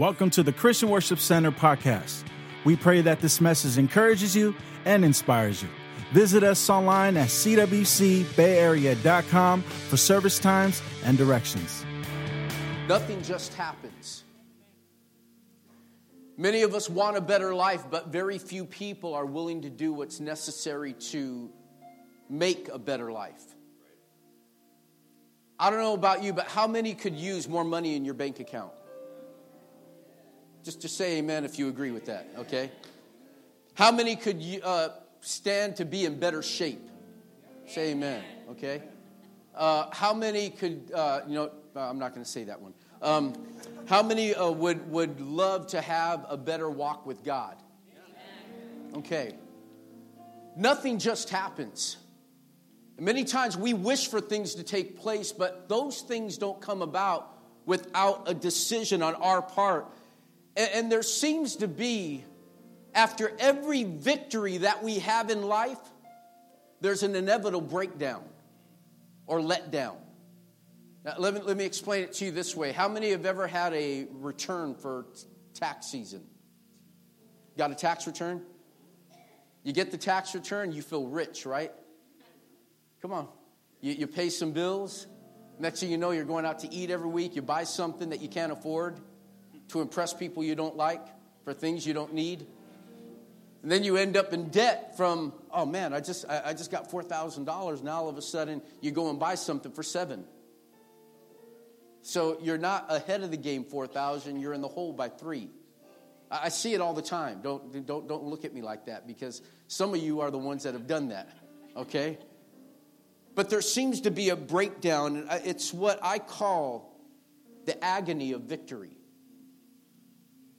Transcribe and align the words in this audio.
Welcome 0.00 0.30
to 0.30 0.42
the 0.42 0.52
Christian 0.54 0.88
Worship 0.88 1.18
Center 1.18 1.52
podcast. 1.52 2.24
We 2.64 2.74
pray 2.74 3.02
that 3.02 3.20
this 3.20 3.38
message 3.38 3.76
encourages 3.76 4.34
you 4.34 4.56
and 4.86 5.04
inspires 5.04 5.62
you. 5.62 5.68
Visit 6.12 6.42
us 6.42 6.70
online 6.70 7.18
at 7.18 7.28
cwcbayarea.com 7.28 9.60
for 9.60 9.96
service 9.98 10.38
times 10.38 10.80
and 11.04 11.18
directions. 11.18 11.84
Nothing 12.88 13.22
just 13.22 13.52
happens. 13.52 14.24
Many 16.38 16.62
of 16.62 16.74
us 16.74 16.88
want 16.88 17.18
a 17.18 17.20
better 17.20 17.54
life, 17.54 17.84
but 17.90 18.08
very 18.08 18.38
few 18.38 18.64
people 18.64 19.12
are 19.12 19.26
willing 19.26 19.60
to 19.60 19.68
do 19.68 19.92
what's 19.92 20.18
necessary 20.18 20.94
to 21.10 21.50
make 22.30 22.70
a 22.70 22.78
better 22.78 23.12
life. 23.12 23.44
I 25.58 25.68
don't 25.68 25.80
know 25.80 25.92
about 25.92 26.22
you, 26.22 26.32
but 26.32 26.46
how 26.46 26.66
many 26.66 26.94
could 26.94 27.16
use 27.16 27.46
more 27.46 27.64
money 27.64 27.96
in 27.96 28.06
your 28.06 28.14
bank 28.14 28.40
account? 28.40 28.72
Just, 30.62 30.82
just 30.82 30.96
say 30.96 31.18
amen 31.18 31.44
if 31.44 31.58
you 31.58 31.68
agree 31.68 31.90
with 31.90 32.06
that, 32.06 32.28
okay? 32.36 32.70
How 33.74 33.90
many 33.90 34.14
could 34.16 34.42
uh, 34.62 34.90
stand 35.20 35.76
to 35.76 35.84
be 35.84 36.04
in 36.04 36.18
better 36.18 36.42
shape? 36.42 36.86
Say 37.66 37.92
amen, 37.92 38.22
okay? 38.50 38.82
Uh, 39.54 39.86
how 39.92 40.12
many 40.12 40.50
could, 40.50 40.90
uh, 40.94 41.20
you 41.26 41.34
know, 41.34 41.50
uh, 41.74 41.80
I'm 41.80 41.98
not 41.98 42.14
going 42.14 42.24
to 42.24 42.30
say 42.30 42.44
that 42.44 42.60
one. 42.60 42.74
Um, 43.00 43.34
how 43.86 44.02
many 44.02 44.34
uh, 44.34 44.50
would, 44.50 44.90
would 44.90 45.20
love 45.20 45.68
to 45.68 45.80
have 45.80 46.26
a 46.28 46.36
better 46.36 46.68
walk 46.68 47.06
with 47.06 47.24
God? 47.24 47.56
Okay. 48.96 49.34
Nothing 50.56 50.98
just 50.98 51.30
happens. 51.30 51.96
Many 52.98 53.24
times 53.24 53.56
we 53.56 53.72
wish 53.72 54.08
for 54.08 54.20
things 54.20 54.56
to 54.56 54.62
take 54.62 54.98
place, 54.98 55.32
but 55.32 55.68
those 55.68 56.02
things 56.02 56.36
don't 56.36 56.60
come 56.60 56.82
about 56.82 57.38
without 57.64 58.24
a 58.26 58.34
decision 58.34 59.02
on 59.02 59.14
our 59.14 59.40
part 59.40 59.86
and, 60.56 60.90
there 60.90 61.02
seems 61.02 61.56
to 61.56 61.68
be, 61.68 62.24
after 62.94 63.32
every 63.38 63.84
victory 63.84 64.58
that 64.58 64.82
we 64.82 64.98
have 64.98 65.30
in 65.30 65.42
life, 65.42 65.78
there's 66.80 67.02
an 67.02 67.14
inevitable 67.14 67.60
breakdown 67.60 68.24
or 69.26 69.40
letdown. 69.40 69.96
Now, 71.04 71.14
let 71.18 71.34
me, 71.34 71.40
let 71.40 71.56
me 71.56 71.64
explain 71.64 72.04
it 72.04 72.12
to 72.14 72.26
you 72.26 72.30
this 72.30 72.56
way. 72.56 72.72
How 72.72 72.88
many 72.88 73.10
have 73.10 73.24
ever 73.24 73.46
had 73.46 73.72
a 73.74 74.06
return 74.10 74.74
for 74.74 75.06
tax 75.54 75.86
season? 75.86 76.22
Got 77.56 77.70
a 77.70 77.74
tax 77.74 78.06
return? 78.06 78.42
You 79.62 79.72
get 79.72 79.90
the 79.90 79.98
tax 79.98 80.34
return, 80.34 80.72
you 80.72 80.82
feel 80.82 81.06
rich, 81.06 81.46
right? 81.46 81.72
Come 83.02 83.12
on. 83.12 83.28
You, 83.80 83.92
you 83.92 84.06
pay 84.06 84.30
some 84.30 84.52
bills. 84.52 85.06
Next 85.58 85.80
thing 85.80 85.90
you 85.90 85.98
know, 85.98 86.10
you're 86.10 86.24
going 86.24 86.44
out 86.44 86.60
to 86.60 86.72
eat 86.72 86.90
every 86.90 87.08
week. 87.08 87.36
You 87.36 87.42
buy 87.42 87.64
something 87.64 88.10
that 88.10 88.20
you 88.20 88.28
can't 88.28 88.52
afford 88.52 89.00
to 89.70 89.80
impress 89.80 90.12
people 90.12 90.44
you 90.44 90.54
don't 90.54 90.76
like, 90.76 91.04
for 91.44 91.52
things 91.52 91.86
you 91.86 91.94
don't 91.94 92.14
need. 92.14 92.46
And 93.62 93.70
then 93.70 93.84
you 93.84 93.96
end 93.96 94.16
up 94.16 94.32
in 94.32 94.48
debt 94.48 94.96
from, 94.96 95.32
oh 95.50 95.66
man, 95.66 95.92
I 95.92 96.00
just, 96.00 96.24
I, 96.28 96.54
just 96.54 96.70
got 96.70 96.90
$4,000. 96.90 97.82
Now 97.82 97.92
all 97.92 98.08
of 98.08 98.16
a 98.16 98.22
sudden 98.22 98.62
you 98.80 98.90
go 98.90 99.10
and 99.10 99.18
buy 99.18 99.34
something 99.34 99.72
for 99.72 99.82
seven. 99.82 100.24
So 102.02 102.38
you're 102.40 102.58
not 102.58 102.86
ahead 102.88 103.22
of 103.22 103.30
the 103.30 103.36
game 103.36 103.64
4,000, 103.64 104.40
you're 104.40 104.54
in 104.54 104.62
the 104.62 104.68
hole 104.68 104.92
by 104.92 105.08
three. 105.08 105.50
I, 106.30 106.44
I 106.44 106.48
see 106.48 106.72
it 106.72 106.80
all 106.80 106.94
the 106.94 107.02
time. 107.02 107.40
Don't, 107.42 107.86
don't, 107.86 108.08
don't 108.08 108.24
look 108.24 108.46
at 108.46 108.54
me 108.54 108.62
like 108.62 108.86
that 108.86 109.06
because 109.06 109.42
some 109.68 109.92
of 109.92 110.00
you 110.00 110.20
are 110.20 110.30
the 110.30 110.38
ones 110.38 110.62
that 110.62 110.72
have 110.72 110.86
done 110.86 111.08
that, 111.08 111.28
okay? 111.76 112.18
But 113.34 113.50
there 113.50 113.60
seems 113.60 114.02
to 114.02 114.10
be 114.10 114.30
a 114.30 114.36
breakdown. 114.36 115.26
It's 115.44 115.72
what 115.72 116.00
I 116.02 116.18
call 116.18 116.98
the 117.66 117.82
agony 117.84 118.32
of 118.32 118.42
victory. 118.42 118.96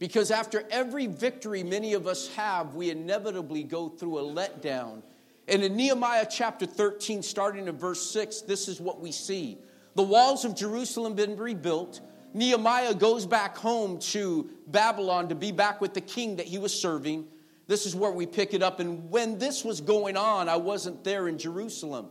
Because 0.02 0.32
after 0.32 0.64
every 0.72 1.06
victory 1.06 1.62
many 1.62 1.94
of 1.94 2.08
us 2.08 2.28
have, 2.30 2.74
we 2.74 2.90
inevitably 2.90 3.62
go 3.62 3.88
through 3.88 4.18
a 4.18 4.24
letdown. 4.24 5.04
And 5.48 5.62
in 5.62 5.76
Nehemiah 5.76 6.26
chapter 6.28 6.66
13, 6.66 7.22
starting 7.22 7.68
in 7.68 7.78
verse 7.78 8.10
6, 8.10 8.42
this 8.42 8.68
is 8.68 8.82
what 8.82 9.00
we 9.00 9.12
see. 9.12 9.60
The 9.94 10.02
walls 10.02 10.44
of 10.44 10.56
Jerusalem 10.56 11.14
been 11.14 11.38
rebuilt. 11.38 12.02
Nehemiah 12.34 12.96
goes 12.96 13.28
back 13.28 13.56
home 13.56 14.00
to 14.00 14.50
Babylon 14.66 15.30
to 15.30 15.36
be 15.36 15.52
back 15.52 15.82
with 15.82 15.94
the 15.94 16.02
king 16.02 16.38
that 16.38 16.48
he 16.48 16.58
was 16.58 16.74
serving. 16.74 17.28
This 17.68 17.86
is 17.86 17.96
where 17.96 18.12
we 18.12 18.26
pick 18.26 18.56
it 18.56 18.64
up. 18.64 18.80
And 18.80 19.12
when 19.12 19.38
this 19.38 19.64
was 19.64 19.82
going 19.82 20.18
on, 20.18 20.50
I 20.50 20.58
wasn't 20.58 21.04
there 21.04 21.28
in 21.28 21.38
Jerusalem. 21.38 22.08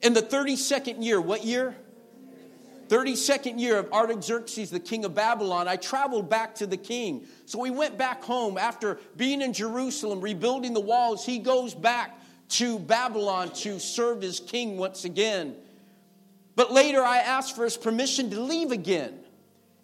In 0.00 0.14
the 0.14 0.22
32nd 0.22 1.04
year, 1.04 1.20
what 1.20 1.44
year? 1.44 1.76
32nd 2.90 3.60
year 3.60 3.78
of 3.78 3.92
Artaxerxes, 3.92 4.70
the 4.70 4.80
king 4.80 5.04
of 5.04 5.14
Babylon, 5.14 5.68
I 5.68 5.76
traveled 5.76 6.28
back 6.28 6.56
to 6.56 6.66
the 6.66 6.76
king. 6.76 7.24
So 7.46 7.60
we 7.60 7.70
went 7.70 7.96
back 7.96 8.24
home 8.24 8.58
after 8.58 8.98
being 9.16 9.42
in 9.42 9.52
Jerusalem, 9.52 10.20
rebuilding 10.20 10.74
the 10.74 10.80
walls. 10.80 11.24
He 11.24 11.38
goes 11.38 11.72
back 11.72 12.18
to 12.50 12.80
Babylon 12.80 13.50
to 13.50 13.78
serve 13.78 14.20
his 14.20 14.40
king 14.40 14.76
once 14.76 15.04
again. 15.04 15.54
But 16.56 16.72
later 16.72 17.00
I 17.00 17.18
asked 17.18 17.54
for 17.54 17.62
his 17.62 17.76
permission 17.76 18.28
to 18.30 18.40
leave 18.40 18.72
again. 18.72 19.20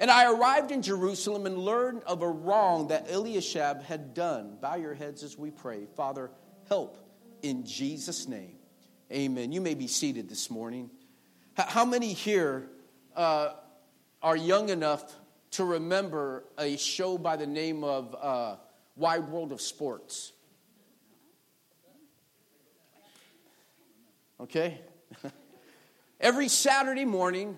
And 0.00 0.11
I 0.11 0.31
arrived 0.31 0.72
in 0.72 0.83
Jerusalem 0.83 1.47
and 1.47 1.56
learned 1.59 2.03
of 2.03 2.22
a 2.22 2.28
wrong 2.28 2.89
that 2.89 3.09
Eliashib 3.09 3.83
had 3.83 4.15
done. 4.15 4.59
Bow 4.61 4.75
your 4.75 4.95
heads 4.95 5.22
as 5.22 5.39
we 5.39 5.53
pray. 5.53 5.87
Father, 5.97 6.33
help 6.69 6.99
in 7.43 7.65
Jesus' 7.65 8.27
name. 8.27 8.56
Amen. 9.12 9.53
You 9.53 9.61
may 9.61 9.75
be 9.75 9.87
seated 9.87 10.28
this 10.28 10.50
morning. 10.50 10.91
How 11.56 11.84
many 11.84 12.12
here 12.12 12.69
uh, 13.16 13.54
are 14.22 14.37
young 14.37 14.69
enough 14.69 15.15
to 15.53 15.65
remember 15.65 16.44
a 16.59 16.77
show 16.77 17.16
by 17.16 17.37
the 17.37 17.47
name 17.47 17.82
of 17.82 18.15
uh, 18.21 18.56
Wide 18.94 19.28
World 19.28 19.53
of 19.53 19.60
Sports. 19.60 20.32
Okay? 24.41 24.81
Every 26.21 26.49
Saturday 26.49 27.04
morning, 27.04 27.56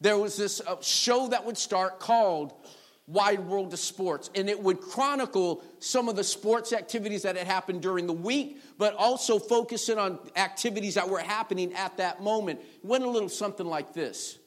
there 0.00 0.18
was 0.18 0.36
this 0.36 0.60
uh, 0.60 0.76
show 0.80 1.28
that 1.28 1.44
would 1.44 1.58
start 1.58 1.98
called 1.98 2.52
Wide 3.08 3.40
World 3.40 3.72
of 3.72 3.78
Sports, 3.80 4.30
and 4.36 4.48
it 4.48 4.60
would 4.60 4.80
chronicle 4.80 5.64
some 5.80 6.08
of 6.08 6.14
the 6.14 6.22
sports 6.22 6.72
activities 6.72 7.22
that 7.22 7.36
had 7.36 7.46
happened 7.46 7.82
during 7.82 8.06
the 8.06 8.12
week, 8.12 8.60
but 8.78 8.94
also 8.94 9.40
focusing 9.40 9.98
on 9.98 10.20
activities 10.36 10.94
that 10.94 11.08
were 11.08 11.18
happening 11.18 11.72
at 11.74 11.96
that 11.96 12.22
moment. 12.22 12.60
It 12.60 12.84
went 12.84 13.02
a 13.02 13.10
little 13.10 13.28
something 13.28 13.66
like 13.66 13.92
this. 13.92 14.38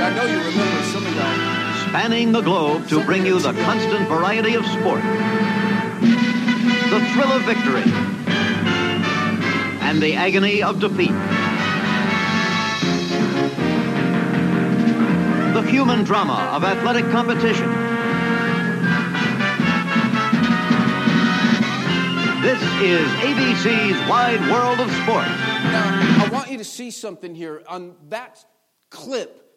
I 0.00 0.14
know 0.14 0.24
you 0.24 0.38
remember 0.38 0.82
some 0.84 1.04
of 1.04 1.14
y'all. 1.14 1.88
Spanning 1.88 2.32
the 2.32 2.40
globe 2.40 2.88
to 2.88 3.04
bring 3.04 3.26
you 3.26 3.40
the 3.40 3.52
constant 3.52 4.08
variety 4.08 4.54
of 4.54 4.64
sport, 4.66 5.02
the 6.90 7.00
thrill 7.12 7.32
of 7.32 7.42
victory, 7.42 7.82
and 9.82 10.00
the 10.00 10.14
agony 10.14 10.62
of 10.62 10.78
defeat. 10.78 11.10
The 15.54 15.62
human 15.62 16.04
drama 16.04 16.50
of 16.52 16.62
athletic 16.62 17.10
competition. 17.10 17.68
This 22.42 22.62
is 22.80 23.08
ABC's 23.18 24.08
Wide 24.08 24.40
World 24.52 24.78
of 24.78 24.90
Sports. 25.02 25.28
Now, 25.28 26.24
I 26.24 26.28
want 26.30 26.50
you 26.50 26.58
to 26.58 26.64
see 26.64 26.92
something 26.92 27.34
here. 27.34 27.64
On 27.66 27.96
that 28.10 28.44
clip, 28.90 29.47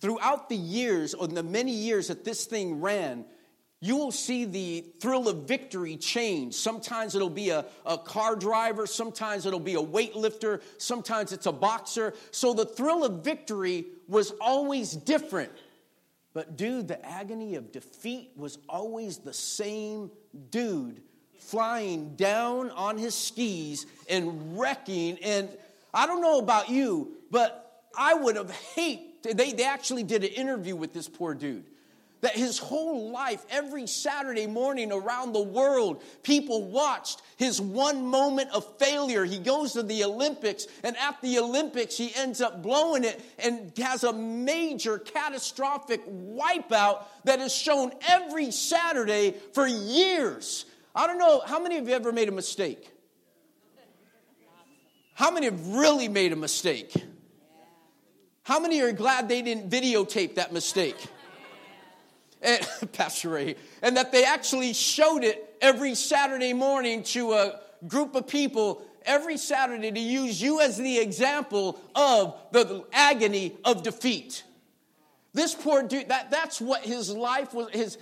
throughout 0.00 0.48
the 0.48 0.56
years, 0.56 1.14
or 1.14 1.26
the 1.28 1.42
many 1.42 1.72
years 1.72 2.08
that 2.08 2.24
this 2.24 2.44
thing 2.44 2.80
ran, 2.80 3.24
you 3.80 3.96
will 3.96 4.12
see 4.12 4.44
the 4.44 4.84
thrill 5.00 5.28
of 5.28 5.48
victory 5.48 5.96
change. 5.96 6.54
Sometimes 6.54 7.16
it'll 7.16 7.28
be 7.28 7.50
a, 7.50 7.64
a 7.84 7.98
car 7.98 8.36
driver, 8.36 8.86
sometimes 8.86 9.44
it'll 9.44 9.58
be 9.58 9.74
a 9.74 9.82
weightlifter, 9.82 10.62
sometimes 10.78 11.32
it's 11.32 11.46
a 11.46 11.52
boxer. 11.52 12.14
So 12.30 12.54
the 12.54 12.64
thrill 12.64 13.04
of 13.04 13.24
victory 13.24 13.86
was 14.06 14.32
always 14.40 14.92
different. 14.92 15.50
But, 16.32 16.56
dude, 16.56 16.88
the 16.88 17.04
agony 17.04 17.56
of 17.56 17.72
defeat 17.72 18.30
was 18.36 18.58
always 18.68 19.18
the 19.18 19.34
same 19.34 20.10
dude 20.50 21.02
flying 21.40 22.14
down 22.14 22.70
on 22.70 22.96
his 22.96 23.14
skis 23.14 23.84
and 24.08 24.58
wrecking. 24.58 25.18
And 25.22 25.48
I 25.92 26.06
don't 26.06 26.22
know 26.22 26.38
about 26.38 26.70
you, 26.70 27.16
but 27.30 27.82
I 27.98 28.14
would 28.14 28.36
have 28.36 28.50
hated 28.50 29.11
they, 29.22 29.52
they 29.52 29.64
actually 29.64 30.02
did 30.02 30.24
an 30.24 30.30
interview 30.30 30.76
with 30.76 30.92
this 30.92 31.08
poor 31.08 31.34
dude. 31.34 31.64
That 32.22 32.36
his 32.36 32.56
whole 32.56 33.10
life, 33.10 33.44
every 33.50 33.88
Saturday 33.88 34.46
morning 34.46 34.92
around 34.92 35.32
the 35.32 35.42
world, 35.42 36.04
people 36.22 36.62
watched 36.68 37.20
his 37.36 37.60
one 37.60 38.06
moment 38.06 38.50
of 38.52 38.78
failure. 38.78 39.24
He 39.24 39.40
goes 39.40 39.72
to 39.72 39.82
the 39.82 40.04
Olympics, 40.04 40.68
and 40.84 40.96
at 40.98 41.20
the 41.20 41.40
Olympics, 41.40 41.96
he 41.96 42.14
ends 42.14 42.40
up 42.40 42.62
blowing 42.62 43.02
it 43.02 43.20
and 43.40 43.72
has 43.78 44.04
a 44.04 44.12
major 44.12 44.98
catastrophic 44.98 46.06
wipeout 46.06 47.02
that 47.24 47.40
is 47.40 47.52
shown 47.52 47.90
every 48.08 48.52
Saturday 48.52 49.34
for 49.52 49.66
years. 49.66 50.64
I 50.94 51.08
don't 51.08 51.18
know, 51.18 51.42
how 51.44 51.60
many 51.60 51.78
of 51.78 51.88
you 51.88 51.94
ever 51.94 52.12
made 52.12 52.28
a 52.28 52.32
mistake? 52.32 52.88
How 55.14 55.32
many 55.32 55.46
have 55.46 55.68
really 55.74 56.06
made 56.06 56.32
a 56.32 56.36
mistake? 56.36 56.94
How 58.44 58.58
many 58.58 58.80
are 58.80 58.92
glad 58.92 59.28
they 59.28 59.42
didn't 59.42 59.70
videotape 59.70 60.34
that 60.34 60.52
mistake? 60.52 60.96
And, 62.40 62.66
Pastor 62.92 63.30
Ray, 63.30 63.56
and 63.82 63.96
that 63.96 64.10
they 64.10 64.24
actually 64.24 64.72
showed 64.72 65.22
it 65.22 65.56
every 65.60 65.94
Saturday 65.94 66.52
morning 66.52 67.04
to 67.04 67.32
a 67.34 67.60
group 67.86 68.14
of 68.14 68.26
people 68.26 68.82
every 69.04 69.36
Saturday 69.36 69.90
to 69.90 70.00
use 70.00 70.40
you 70.40 70.60
as 70.60 70.76
the 70.76 70.98
example 70.98 71.80
of 71.94 72.36
the 72.52 72.84
agony 72.92 73.56
of 73.64 73.82
defeat. 73.82 74.44
This 75.32 75.54
poor 75.54 75.82
dude, 75.82 76.08
that, 76.08 76.30
that's 76.30 76.60
what 76.60 76.82
his 76.82 77.10
life 77.10 77.54
was, 77.54 77.70
his, 77.70 77.98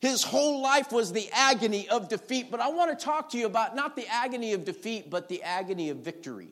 his 0.00 0.22
whole 0.22 0.60
life 0.60 0.92
was 0.92 1.12
the 1.12 1.28
agony 1.32 1.88
of 1.88 2.08
defeat. 2.08 2.50
But 2.50 2.60
I 2.60 2.68
want 2.68 2.96
to 2.96 3.04
talk 3.04 3.30
to 3.30 3.38
you 3.38 3.46
about 3.46 3.74
not 3.74 3.96
the 3.96 4.06
agony 4.08 4.52
of 4.52 4.64
defeat, 4.64 5.08
but 5.08 5.28
the 5.28 5.42
agony 5.42 5.90
of 5.90 5.98
victory. 5.98 6.48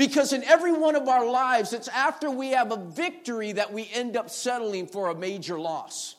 Because 0.00 0.32
in 0.32 0.42
every 0.44 0.72
one 0.72 0.96
of 0.96 1.08
our 1.08 1.26
lives, 1.26 1.74
it's 1.74 1.86
after 1.88 2.30
we 2.30 2.52
have 2.52 2.72
a 2.72 2.78
victory 2.78 3.52
that 3.52 3.70
we 3.70 3.86
end 3.92 4.16
up 4.16 4.30
settling 4.30 4.86
for 4.86 5.10
a 5.10 5.14
major 5.14 5.60
loss. 5.60 6.16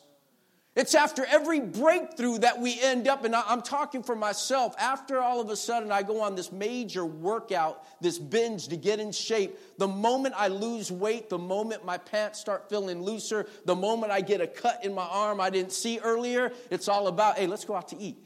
It's 0.76 0.94
after 0.94 1.24
every 1.24 1.58
breakthrough 1.58 2.38
that 2.38 2.60
we 2.60 2.80
end 2.80 3.08
up, 3.08 3.24
and 3.24 3.34
I'm 3.34 3.60
talking 3.60 4.04
for 4.04 4.14
myself, 4.14 4.76
after 4.78 5.18
all 5.18 5.40
of 5.40 5.50
a 5.50 5.56
sudden 5.56 5.90
I 5.90 6.04
go 6.04 6.20
on 6.20 6.36
this 6.36 6.52
major 6.52 7.04
workout, 7.04 7.84
this 8.00 8.20
binge 8.20 8.68
to 8.68 8.76
get 8.76 9.00
in 9.00 9.10
shape, 9.10 9.58
the 9.78 9.88
moment 9.88 10.36
I 10.38 10.46
lose 10.46 10.92
weight, 10.92 11.28
the 11.28 11.38
moment 11.38 11.84
my 11.84 11.98
pants 11.98 12.38
start 12.38 12.68
feeling 12.68 13.02
looser, 13.02 13.48
the 13.64 13.74
moment 13.74 14.12
I 14.12 14.20
get 14.20 14.40
a 14.40 14.46
cut 14.46 14.84
in 14.84 14.94
my 14.94 15.06
arm 15.06 15.40
I 15.40 15.50
didn't 15.50 15.72
see 15.72 15.98
earlier, 15.98 16.52
it's 16.70 16.86
all 16.86 17.08
about, 17.08 17.36
hey, 17.36 17.48
let's 17.48 17.64
go 17.64 17.74
out 17.74 17.88
to 17.88 17.98
eat. 17.98 18.16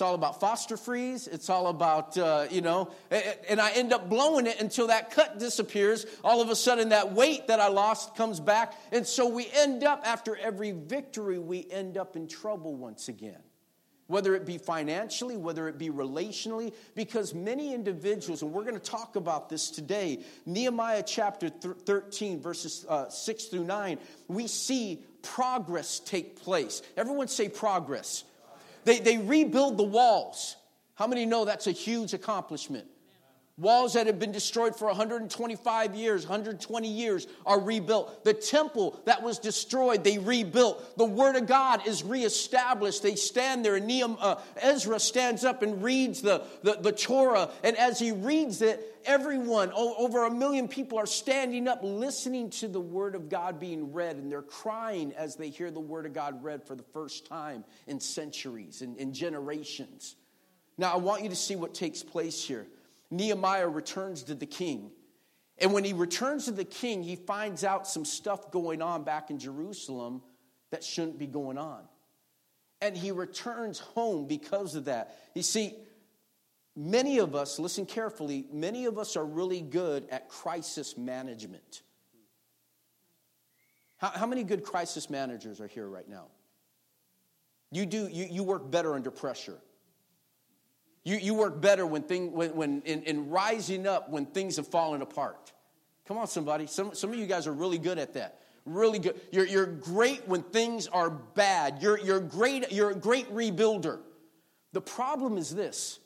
It's 0.00 0.06
all 0.06 0.14
about 0.14 0.40
foster 0.40 0.78
freeze. 0.78 1.26
It's 1.26 1.50
all 1.50 1.66
about, 1.66 2.16
uh, 2.16 2.46
you 2.50 2.62
know, 2.62 2.90
and 3.10 3.60
I 3.60 3.72
end 3.72 3.92
up 3.92 4.08
blowing 4.08 4.46
it 4.46 4.58
until 4.58 4.86
that 4.86 5.10
cut 5.10 5.38
disappears. 5.38 6.06
All 6.24 6.40
of 6.40 6.48
a 6.48 6.56
sudden, 6.56 6.88
that 6.88 7.12
weight 7.12 7.48
that 7.48 7.60
I 7.60 7.68
lost 7.68 8.16
comes 8.16 8.40
back. 8.40 8.72
And 8.92 9.06
so 9.06 9.28
we 9.28 9.46
end 9.54 9.84
up, 9.84 10.00
after 10.06 10.34
every 10.36 10.70
victory, 10.70 11.38
we 11.38 11.66
end 11.70 11.98
up 11.98 12.16
in 12.16 12.28
trouble 12.28 12.76
once 12.76 13.08
again. 13.08 13.42
Whether 14.06 14.34
it 14.34 14.46
be 14.46 14.56
financially, 14.56 15.36
whether 15.36 15.68
it 15.68 15.76
be 15.76 15.90
relationally, 15.90 16.72
because 16.94 17.34
many 17.34 17.74
individuals, 17.74 18.40
and 18.40 18.54
we're 18.54 18.64
going 18.64 18.80
to 18.80 18.80
talk 18.80 19.16
about 19.16 19.50
this 19.50 19.68
today, 19.68 20.20
Nehemiah 20.46 21.04
chapter 21.06 21.50
13, 21.50 22.40
verses 22.40 22.86
uh, 22.88 23.10
6 23.10 23.44
through 23.44 23.64
9, 23.64 23.98
we 24.28 24.46
see 24.46 25.04
progress 25.20 26.00
take 26.00 26.40
place. 26.40 26.80
Everyone 26.96 27.28
say 27.28 27.50
progress. 27.50 28.24
They, 28.84 28.98
they 28.98 29.18
rebuild 29.18 29.76
the 29.76 29.84
walls. 29.84 30.56
How 30.94 31.06
many 31.06 31.26
know 31.26 31.44
that's 31.44 31.66
a 31.66 31.72
huge 31.72 32.12
accomplishment? 32.14 32.86
Walls 33.60 33.92
that 33.92 34.06
have 34.06 34.18
been 34.18 34.32
destroyed 34.32 34.74
for 34.74 34.86
125 34.86 35.94
years, 35.94 36.24
120 36.24 36.88
years 36.88 37.26
are 37.44 37.60
rebuilt. 37.60 38.24
The 38.24 38.32
temple 38.32 38.98
that 39.04 39.22
was 39.22 39.38
destroyed, 39.38 40.02
they 40.02 40.16
rebuilt. 40.16 40.96
The 40.96 41.04
Word 41.04 41.36
of 41.36 41.46
God 41.46 41.86
is 41.86 42.02
reestablished. 42.02 43.02
They 43.02 43.16
stand 43.16 43.62
there, 43.62 43.76
and 43.76 43.86
Nehemiah, 43.86 44.16
uh, 44.18 44.40
Ezra 44.56 44.98
stands 44.98 45.44
up 45.44 45.62
and 45.62 45.82
reads 45.82 46.22
the, 46.22 46.42
the, 46.62 46.78
the 46.80 46.92
Torah. 46.92 47.50
And 47.62 47.76
as 47.76 47.98
he 47.98 48.12
reads 48.12 48.62
it, 48.62 48.96
everyone, 49.04 49.72
over 49.74 50.24
a 50.24 50.30
million 50.30 50.66
people, 50.66 50.96
are 50.96 51.04
standing 51.04 51.68
up 51.68 51.80
listening 51.82 52.48
to 52.50 52.68
the 52.68 52.80
Word 52.80 53.14
of 53.14 53.28
God 53.28 53.60
being 53.60 53.92
read, 53.92 54.16
and 54.16 54.32
they're 54.32 54.40
crying 54.40 55.12
as 55.18 55.36
they 55.36 55.50
hear 55.50 55.70
the 55.70 55.80
Word 55.80 56.06
of 56.06 56.14
God 56.14 56.42
read 56.42 56.64
for 56.64 56.74
the 56.74 56.84
first 56.94 57.26
time 57.26 57.64
in 57.86 58.00
centuries, 58.00 58.80
in, 58.80 58.96
in 58.96 59.12
generations. 59.12 60.16
Now, 60.78 60.94
I 60.94 60.96
want 60.96 61.22
you 61.22 61.28
to 61.28 61.36
see 61.36 61.56
what 61.56 61.74
takes 61.74 62.02
place 62.02 62.42
here. 62.42 62.66
Nehemiah 63.10 63.68
returns 63.68 64.22
to 64.24 64.34
the 64.34 64.46
king. 64.46 64.90
And 65.58 65.72
when 65.72 65.84
he 65.84 65.92
returns 65.92 66.46
to 66.46 66.52
the 66.52 66.64
king, 66.64 67.02
he 67.02 67.16
finds 67.16 67.64
out 67.64 67.86
some 67.86 68.04
stuff 68.04 68.50
going 68.50 68.80
on 68.80 69.04
back 69.04 69.30
in 69.30 69.38
Jerusalem 69.38 70.22
that 70.70 70.82
shouldn't 70.82 71.18
be 71.18 71.26
going 71.26 71.58
on. 71.58 71.82
And 72.80 72.96
he 72.96 73.10
returns 73.10 73.78
home 73.78 74.26
because 74.26 74.74
of 74.74 74.86
that. 74.86 75.18
You 75.34 75.42
see, 75.42 75.74
many 76.74 77.18
of 77.18 77.34
us, 77.34 77.58
listen 77.58 77.84
carefully, 77.84 78.46
many 78.50 78.86
of 78.86 78.98
us 78.98 79.16
are 79.16 79.24
really 79.24 79.60
good 79.60 80.08
at 80.10 80.28
crisis 80.28 80.96
management. 80.96 81.82
How, 83.98 84.08
how 84.10 84.26
many 84.26 84.44
good 84.44 84.62
crisis 84.62 85.10
managers 85.10 85.60
are 85.60 85.66
here 85.66 85.86
right 85.86 86.08
now? 86.08 86.28
You 87.70 87.84
do, 87.84 88.08
you, 88.10 88.26
you 88.30 88.42
work 88.42 88.70
better 88.70 88.94
under 88.94 89.10
pressure. 89.10 89.58
You, 91.04 91.16
you 91.16 91.34
work 91.34 91.60
better 91.60 91.86
when, 91.86 92.02
thing, 92.02 92.32
when, 92.32 92.54
when 92.54 92.82
in, 92.82 93.02
in 93.04 93.30
rising 93.30 93.86
up 93.86 94.10
when 94.10 94.26
things 94.26 94.56
have 94.56 94.68
fallen 94.68 95.02
apart. 95.02 95.52
Come 96.06 96.18
on, 96.18 96.26
somebody. 96.26 96.66
Some, 96.66 96.94
some 96.94 97.12
of 97.12 97.18
you 97.18 97.26
guys 97.26 97.46
are 97.46 97.52
really 97.52 97.78
good 97.78 97.98
at 97.98 98.14
that. 98.14 98.40
Really 98.66 98.98
good. 98.98 99.18
You're, 99.32 99.46
you're 99.46 99.66
great 99.66 100.28
when 100.28 100.42
things 100.42 100.86
are 100.88 101.08
bad. 101.08 101.78
You're, 101.80 101.98
you're, 101.98 102.20
great, 102.20 102.70
you're 102.70 102.90
a 102.90 102.94
great 102.94 103.32
rebuilder. 103.32 104.00
The 104.72 104.80
problem 104.80 105.38
is 105.38 105.54
this 105.54 106.00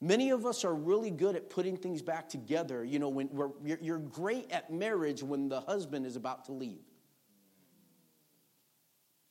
many 0.00 0.30
of 0.30 0.44
us 0.44 0.64
are 0.64 0.74
really 0.74 1.10
good 1.10 1.36
at 1.36 1.48
putting 1.48 1.76
things 1.76 2.02
back 2.02 2.28
together. 2.28 2.84
You 2.84 2.98
know, 2.98 3.08
when 3.08 3.28
we're, 3.30 3.50
you're, 3.64 3.78
you're 3.80 3.98
great 3.98 4.50
at 4.50 4.72
marriage 4.72 5.22
when 5.22 5.48
the 5.48 5.60
husband 5.60 6.06
is 6.06 6.16
about 6.16 6.46
to 6.46 6.52
leave. 6.52 6.82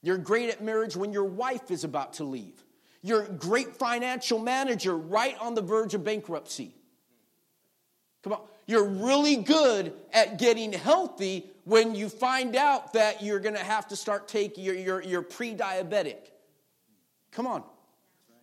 You're 0.02 0.18
great 0.18 0.50
at 0.50 0.64
marriage 0.64 0.96
when 0.96 1.12
your 1.12 1.26
wife 1.26 1.70
is 1.70 1.84
about 1.84 2.14
to 2.14 2.24
leave. 2.24 2.64
You're 3.02 3.24
great 3.24 3.76
financial 3.76 4.40
manager 4.40 4.96
right 4.96 5.36
on 5.40 5.56
the 5.56 5.62
verge 5.62 5.94
of 5.94 6.04
bankruptcy. 6.04 6.76
Come 8.24 8.34
on. 8.34 8.42
You're 8.68 8.88
really 8.88 9.38
good 9.38 9.94
at 10.14 10.38
getting 10.38 10.72
healthy 10.72 11.50
when 11.64 11.96
you 11.96 12.10
find 12.10 12.56
out 12.56 12.94
that 12.94 13.24
you're 13.24 13.40
going 13.40 13.56
to 13.56 13.64
have 13.64 13.88
to 13.88 13.96
start 13.96 14.28
taking, 14.28 14.64
you're, 14.64 15.02
you're 15.02 15.22
pre 15.22 15.56
diabetic. 15.56 16.18
Come 17.32 17.48
on. 17.48 17.64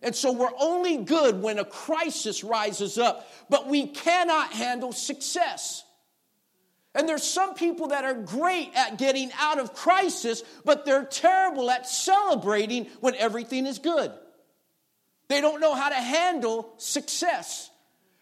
And 0.01 0.15
so 0.15 0.31
we're 0.31 0.51
only 0.59 0.97
good 0.97 1.41
when 1.41 1.59
a 1.59 1.65
crisis 1.65 2.43
rises 2.43 2.97
up, 2.97 3.29
but 3.49 3.67
we 3.67 3.87
cannot 3.87 4.51
handle 4.53 4.93
success. 4.93 5.83
And 6.95 7.07
there's 7.07 7.23
some 7.23 7.53
people 7.53 7.87
that 7.89 8.05
are 8.05 8.13
great 8.13 8.71
at 8.75 8.97
getting 8.97 9.29
out 9.39 9.59
of 9.59 9.73
crisis, 9.73 10.43
but 10.65 10.85
they're 10.85 11.05
terrible 11.05 11.69
at 11.69 11.87
celebrating 11.87 12.85
when 13.01 13.15
everything 13.15 13.65
is 13.65 13.77
good. 13.79 14.11
They 15.29 15.41
don't 15.41 15.61
know 15.61 15.75
how 15.75 15.89
to 15.89 15.95
handle 15.95 16.73
success. 16.77 17.69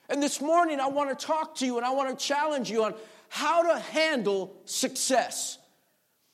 And 0.10 0.22
this 0.22 0.40
morning, 0.40 0.80
I 0.80 0.88
want 0.88 1.18
to 1.18 1.26
talk 1.26 1.56
to 1.56 1.66
you 1.66 1.78
and 1.78 1.86
I 1.86 1.92
want 1.92 2.18
to 2.18 2.26
challenge 2.26 2.70
you 2.70 2.84
on 2.84 2.94
how 3.30 3.74
to 3.74 3.80
handle 3.80 4.56
success. 4.66 5.58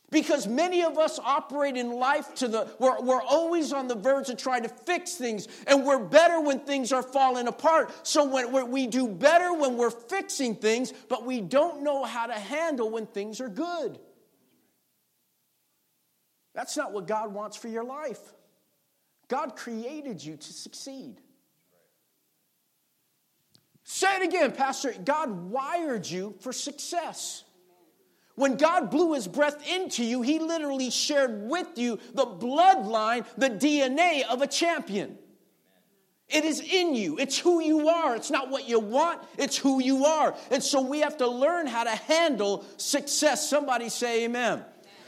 Because 0.10 0.46
many 0.46 0.84
of 0.84 1.00
us 1.00 1.18
operate 1.18 1.76
in 1.76 1.92
life 1.92 2.36
to 2.36 2.48
the, 2.48 2.68
we're, 2.78 3.02
we're 3.02 3.22
always 3.22 3.74
on 3.74 3.88
the 3.88 3.96
verge 3.96 4.30
of 4.30 4.38
trying 4.38 4.62
to 4.62 4.70
fix 4.70 5.16
things, 5.16 5.48
and 5.66 5.84
we're 5.84 5.98
better 5.98 6.40
when 6.40 6.60
things 6.60 6.92
are 6.92 7.02
falling 7.02 7.48
apart. 7.48 7.92
So 8.06 8.24
when 8.26 8.70
we 8.70 8.86
do 8.86 9.08
better 9.08 9.54
when 9.54 9.76
we're 9.76 9.90
fixing 9.90 10.56
things, 10.56 10.94
but 11.10 11.26
we 11.26 11.42
don't 11.42 11.84
know 11.84 12.04
how 12.04 12.28
to 12.28 12.34
handle 12.34 12.92
when 12.92 13.08
things 13.08 13.42
are 13.42 13.50
good. 13.50 13.98
That's 16.54 16.78
not 16.78 16.94
what 16.94 17.08
God 17.08 17.34
wants 17.34 17.58
for 17.58 17.68
your 17.68 17.84
life. 17.84 18.20
God 19.28 19.56
created 19.56 20.24
you 20.24 20.38
to 20.38 20.54
succeed. 20.54 21.22
Say 23.84 24.18
it 24.18 24.24
again, 24.24 24.52
Pastor. 24.52 24.94
God 25.04 25.30
wired 25.50 26.06
you 26.08 26.36
for 26.40 26.54
success. 26.54 27.44
When 28.36 28.56
God 28.56 28.90
blew 28.90 29.14
his 29.14 29.28
breath 29.28 29.68
into 29.68 30.04
you, 30.04 30.22
he 30.22 30.40
literally 30.40 30.90
shared 30.90 31.50
with 31.50 31.78
you 31.78 32.00
the 32.14 32.26
bloodline, 32.26 33.26
the 33.38 33.50
DNA 33.50 34.24
of 34.28 34.42
a 34.42 34.48
champion. 34.48 35.18
It 36.30 36.46
is 36.46 36.60
in 36.60 36.96
you. 36.96 37.18
It's 37.20 37.38
who 37.38 37.62
you 37.62 37.90
are. 37.90 38.16
It's 38.16 38.32
not 38.32 38.50
what 38.50 38.68
you 38.68 38.80
want, 38.80 39.22
it's 39.38 39.56
who 39.56 39.82
you 39.82 40.06
are. 40.06 40.36
And 40.50 40.64
so 40.64 40.82
we 40.82 41.02
have 41.02 41.18
to 41.18 41.28
learn 41.28 41.68
how 41.68 41.84
to 41.84 41.92
handle 41.92 42.66
success. 42.78 43.48
Somebody 43.48 43.90
say 43.90 44.26
amen. 44.26 44.64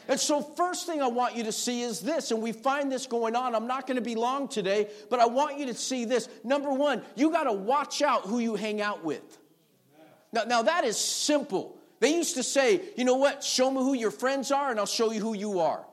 And 0.07 0.19
so, 0.19 0.41
first 0.41 0.85
thing 0.85 1.01
I 1.01 1.07
want 1.07 1.35
you 1.35 1.43
to 1.45 1.51
see 1.51 1.81
is 1.81 1.99
this, 1.99 2.31
and 2.31 2.41
we 2.41 2.51
find 2.51 2.91
this 2.91 3.07
going 3.07 3.35
on. 3.35 3.55
I'm 3.55 3.67
not 3.67 3.87
going 3.87 3.95
to 3.95 4.01
be 4.01 4.15
long 4.15 4.47
today, 4.47 4.89
but 5.09 5.19
I 5.19 5.25
want 5.25 5.57
you 5.57 5.65
to 5.67 5.73
see 5.73 6.05
this. 6.05 6.29
Number 6.43 6.71
one, 6.71 7.01
you 7.15 7.31
got 7.31 7.45
to 7.45 7.53
watch 7.53 8.01
out 8.01 8.21
who 8.21 8.39
you 8.39 8.55
hang 8.55 8.81
out 8.81 9.03
with. 9.03 9.39
Now, 10.31 10.43
now, 10.43 10.61
that 10.63 10.83
is 10.83 10.97
simple. 10.97 11.77
They 11.99 12.13
used 12.13 12.35
to 12.35 12.43
say, 12.43 12.81
you 12.97 13.05
know 13.05 13.15
what, 13.15 13.43
show 13.43 13.71
me 13.71 13.77
who 13.77 13.93
your 13.93 14.11
friends 14.11 14.51
are, 14.51 14.69
and 14.69 14.79
I'll 14.79 14.85
show 14.85 15.11
you 15.11 15.21
who 15.21 15.33
you 15.33 15.59
are. 15.59 15.85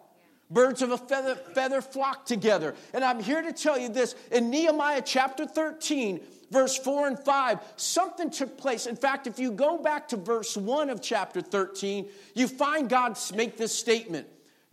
Birds 0.53 0.83
of 0.83 0.91
a 0.91 0.99
feather, 0.99 1.35
feather 1.35 1.81
flock 1.81 2.27
together. 2.27 2.75
And 2.93 3.03
I'm 3.03 3.21
here 3.21 3.41
to 3.41 3.53
tell 3.53 3.79
you 3.79 3.89
this 3.89 4.15
in 4.31 4.51
Nehemiah 4.51 5.03
chapter 5.05 5.47
13, 5.47 6.21
verse 6.51 6.77
4 6.77 7.09
and 7.09 7.19
5, 7.19 7.59
something 7.77 8.31
took 8.31 8.59
place. 8.59 8.87
In 8.87 8.97
fact, 8.97 9.27
if 9.27 9.39
you 9.39 9.51
go 9.51 9.79
back 9.79 10.09
to 10.09 10.17
verse 10.17 10.57
1 10.57 10.91
of 10.91 11.01
chapter 11.01 11.41
13, 11.41 12.07
you 12.35 12.49
find 12.49 12.91
God 12.91 13.19
make 13.35 13.57
this 13.57 13.75
statement 13.75 14.27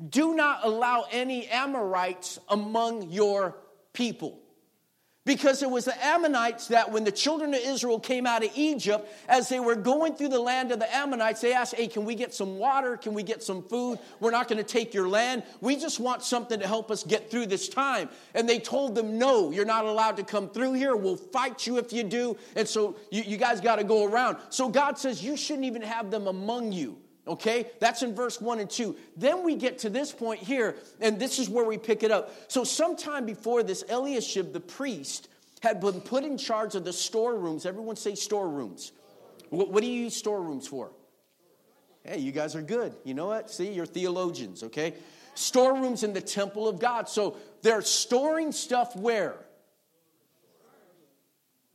Do 0.10 0.36
not 0.36 0.62
allow 0.64 1.06
any 1.12 1.48
Amorites 1.48 2.40
among 2.50 3.10
your 3.12 3.56
people. 3.94 4.40
Because 5.30 5.62
it 5.62 5.70
was 5.70 5.86
the 5.86 5.94
Ammonites 6.04 6.70
that 6.70 6.92
when 6.92 7.04
the 7.04 7.12
children 7.12 7.54
of 7.54 7.60
Israel 7.64 8.00
came 8.00 8.26
out 8.26 8.44
of 8.44 8.50
Egypt, 8.56 9.08
as 9.28 9.48
they 9.48 9.60
were 9.60 9.76
going 9.76 10.16
through 10.16 10.30
the 10.30 10.40
land 10.40 10.72
of 10.72 10.80
the 10.80 10.92
Ammonites, 10.92 11.40
they 11.40 11.54
asked, 11.54 11.76
Hey, 11.76 11.86
can 11.86 12.04
we 12.04 12.16
get 12.16 12.34
some 12.34 12.58
water? 12.58 12.98
Can 12.98 13.14
we 13.14 13.22
get 13.22 13.44
some 13.44 13.62
food? 13.62 14.00
We're 14.20 14.32
not 14.32 14.48
going 14.48 14.58
to 14.58 14.64
take 14.64 14.92
your 14.92 15.08
land. 15.08 15.44
We 15.62 15.76
just 15.76 16.00
want 16.00 16.24
something 16.24 16.60
to 16.60 16.66
help 16.66 16.90
us 16.90 17.04
get 17.04 17.30
through 17.30 17.46
this 17.46 17.70
time. 17.70 18.10
And 18.34 18.50
they 18.50 18.58
told 18.58 18.96
them, 18.96 19.20
No, 19.20 19.52
you're 19.52 19.66
not 19.66 19.86
allowed 19.86 20.18
to 20.18 20.24
come 20.24 20.50
through 20.50 20.74
here. 20.74 20.96
We'll 20.96 21.16
fight 21.16 21.68
you 21.68 21.78
if 21.78 21.94
you 21.94 22.02
do. 22.02 22.36
And 22.56 22.68
so 22.68 22.96
you, 23.12 23.22
you 23.22 23.38
guys 23.38 23.62
got 23.62 23.76
to 23.76 23.84
go 23.84 24.06
around. 24.06 24.38
So 24.50 24.68
God 24.68 24.98
says, 24.98 25.24
You 25.24 25.38
shouldn't 25.38 25.66
even 25.66 25.84
have 25.84 26.10
them 26.10 26.26
among 26.26 26.72
you. 26.72 26.98
Okay, 27.30 27.68
that's 27.80 28.02
in 28.02 28.16
verse 28.16 28.42
1 28.42 28.60
and 28.60 28.68
2. 28.68 28.96
Then 29.16 29.44
we 29.44 29.56
get 29.56 29.78
to 29.80 29.90
this 29.90 30.12
point 30.12 30.40
here, 30.40 30.76
and 31.00 31.20
this 31.20 31.38
is 31.38 31.48
where 31.48 31.64
we 31.64 31.78
pick 31.78 32.02
it 32.02 32.10
up. 32.10 32.34
So, 32.52 32.64
sometime 32.64 33.28
before 33.28 33.62
this, 33.62 33.84
Eliashib, 33.88 34.52
the 34.52 34.60
priest, 34.60 35.30
had 35.62 35.80
been 35.80 36.02
put 36.02 36.24
in 36.24 36.40
charge 36.40 36.74
of 36.74 36.84
the 36.84 36.92
storerooms. 36.92 37.68
Everyone 37.68 37.98
say 37.98 38.16
storerooms. 38.16 38.94
What, 39.52 39.72
what 39.72 39.84
do 39.84 39.88
you 39.88 40.06
use 40.06 40.16
storerooms 40.16 40.68
for? 40.68 40.92
Hey, 42.04 42.18
you 42.18 42.32
guys 42.32 42.56
are 42.56 42.64
good. 42.64 42.96
You 43.04 43.14
know 43.14 43.28
what? 43.28 43.52
See, 43.52 43.74
you're 43.74 43.86
theologians, 43.86 44.64
okay? 44.64 44.96
Storerooms 45.36 46.02
in 46.02 46.14
the 46.14 46.22
temple 46.22 46.68
of 46.68 46.80
God. 46.80 47.08
So, 47.08 47.38
they're 47.62 47.84
storing 47.84 48.52
stuff 48.52 48.96
where? 48.96 49.36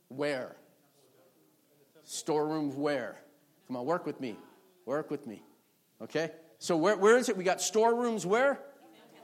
Where? 0.09 0.57
Storerooms 2.03 2.75
where? 2.75 3.15
Come 3.67 3.77
on, 3.77 3.85
work 3.85 4.05
with 4.05 4.19
me. 4.19 4.35
Work 4.85 5.09
with 5.11 5.25
me. 5.27 5.43
Okay? 6.01 6.31
So 6.59 6.77
where, 6.77 6.95
where 6.95 7.17
is 7.17 7.29
it? 7.29 7.37
We 7.37 7.43
got 7.43 7.61
storerooms 7.61 8.25
where? 8.25 8.59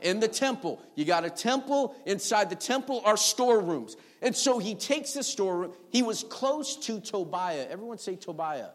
In 0.02 0.20
the 0.20 0.28
temple. 0.28 0.82
You 0.96 1.06
got 1.06 1.26
a 1.26 1.30
temple. 1.30 1.96
Inside 2.06 2.50
the 2.50 2.56
temple 2.56 3.02
are 3.06 3.18
storerooms. 3.18 3.96
And 4.22 4.36
so 4.36 4.60
he 4.60 4.76
takes 4.76 5.14
the 5.14 5.24
storeroom. 5.24 5.74
He 5.90 6.02
was 6.02 6.24
close 6.24 6.76
to 6.88 7.00
Tobiah. 7.00 7.68
Everyone 7.70 7.98
say 7.98 8.16
Tobiah. 8.16 8.70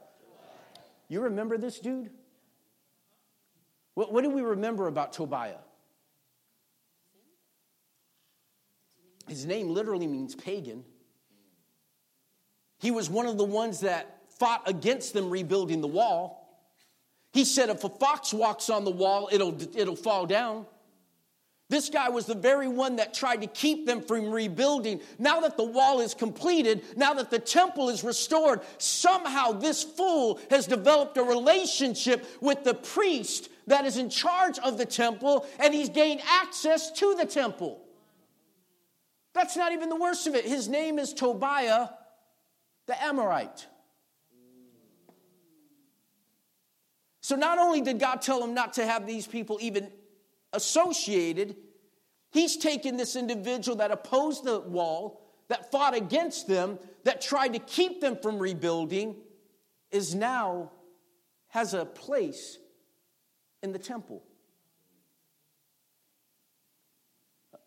You 1.09 1.23
remember 1.23 1.59
this 1.59 1.79
dude? 1.79 2.11
What, 3.95 4.13
what 4.13 4.23
do 4.23 4.31
we 4.31 4.43
remember 4.43 4.87
about 4.89 5.13
Tobiah? 5.13 5.59
His 9.29 9.47
name 9.47 9.69
literally 9.69 10.07
means 10.07 10.35
pagan. 10.35 10.85
He 12.79 12.91
was 12.91 13.11
one 13.11 13.27
of 13.27 13.39
the 13.39 13.45
ones 13.45 13.81
that 13.81 14.23
fought 14.39 14.69
against 14.69 15.15
them 15.15 15.31
rebuilding 15.31 15.81
the 15.81 15.89
wall. 15.89 16.46
He 17.37 17.45
said, 17.45 17.69
if 17.69 17.85
a 17.85 17.91
fox 17.91 18.33
walks 18.33 18.71
on 18.71 18.85
the 18.85 18.91
wall, 18.91 19.29
it'll, 19.31 19.55
it'll 19.77 19.95
fall 19.95 20.25
down. 20.25 20.65
This 21.69 21.91
guy 21.91 22.09
was 22.09 22.25
the 22.25 22.35
very 22.35 22.67
one 22.67 22.97
that 22.97 23.13
tried 23.13 23.43
to 23.43 23.47
keep 23.47 23.85
them 23.85 24.01
from 24.01 24.31
rebuilding. 24.31 25.03
Now 25.19 25.41
that 25.41 25.59
the 25.59 25.63
wall 25.63 26.01
is 26.01 26.15
completed, 26.15 26.83
now 26.97 27.13
that 27.13 27.31
the 27.31 27.39
temple 27.39 27.91
is 27.91 28.03
restored, 28.03 28.63
somehow 28.79 29.53
this 29.53 29.85
fool 29.85 30.41
has 30.49 30.67
developed 30.67 31.19
a 31.19 31.23
relationship 31.23 32.27
with 32.41 32.65
the 32.65 32.73
priest 32.73 33.51
that 33.67 33.85
is 33.85 33.99
in 33.99 34.09
charge 34.09 34.59
of 34.61 34.79
the 34.79 34.87
temple, 34.87 35.45
and 35.59 35.75
he's 35.75 35.91
gained 35.91 36.23
access 36.27 36.91
to 36.93 37.17
the 37.17 37.27
temple. 37.27 37.83
That's 39.35 39.59
not 39.59 39.73
even 39.73 39.91
the 39.91 39.97
worst 39.97 40.27
of 40.27 40.35
it. 40.35 40.47
His 40.47 40.71
name 40.71 40.99
is 40.99 41.13
Tobiah 41.13 41.89
the 42.87 43.05
Amorite. 43.05 43.67
So 47.27 47.35
not 47.35 47.59
only 47.59 47.81
did 47.81 47.99
God 47.99 48.23
tell 48.23 48.41
him 48.41 48.55
not 48.55 48.75
to 48.75 48.87
have 48.87 49.05
these 49.05 49.27
people 49.27 49.59
even 49.61 49.91
associated, 50.53 51.57
he's 52.31 52.57
taken 52.57 52.97
this 52.97 53.17
individual 53.17 53.79
that 53.79 53.91
opposed 53.91 54.45
the 54.45 54.61
wall, 54.61 55.21
that 55.49 55.73
fought 55.73 55.97
against 55.97 56.47
them, 56.47 56.79
that 57.03 57.21
tried 57.21 57.55
to 57.55 57.59
keep 57.59 58.01
them 58.01 58.17
from 58.23 58.39
rebuilding, 58.39 59.17
is 59.91 60.15
now 60.15 60.71
has 61.49 61.75
a 61.75 61.85
place 61.85 62.59
in 63.61 63.73
the 63.73 63.79
temple. 63.81 64.23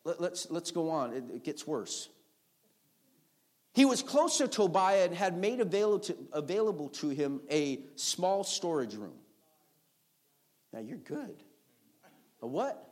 Let's, 0.05 0.49
let's 0.49 0.71
go 0.71 0.89
on. 0.89 1.11
It, 1.11 1.43
gets 1.43 1.67
worse. 1.67 2.07
He 3.73 3.83
was 3.83 4.03
close 4.03 4.37
to 4.37 4.47
Tobiah 4.47 5.03
and 5.03 5.13
had 5.13 5.37
made 5.37 5.59
available 5.59 5.99
to, 5.99 6.15
available 6.31 6.87
to 6.87 7.09
him 7.09 7.41
a 7.51 7.81
small 7.97 8.45
storage 8.45 8.95
room. 8.95 9.18
Now 10.73 10.79
you're 10.79 10.97
good. 10.97 11.43
A 12.41 12.47
what? 12.47 12.85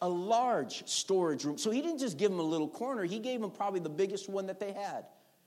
A 0.00 0.08
large 0.08 0.86
storage 0.86 1.44
room. 1.44 1.58
So 1.58 1.70
he 1.70 1.82
didn't 1.82 1.98
just 1.98 2.18
give 2.18 2.30
them 2.30 2.40
a 2.40 2.44
little 2.44 2.68
corner, 2.68 3.04
he 3.04 3.18
gave 3.18 3.40
them 3.40 3.50
probably 3.50 3.80
the 3.80 3.88
biggest 3.88 4.28
one 4.28 4.46
that 4.46 4.60
they 4.60 4.72
had. 4.72 5.06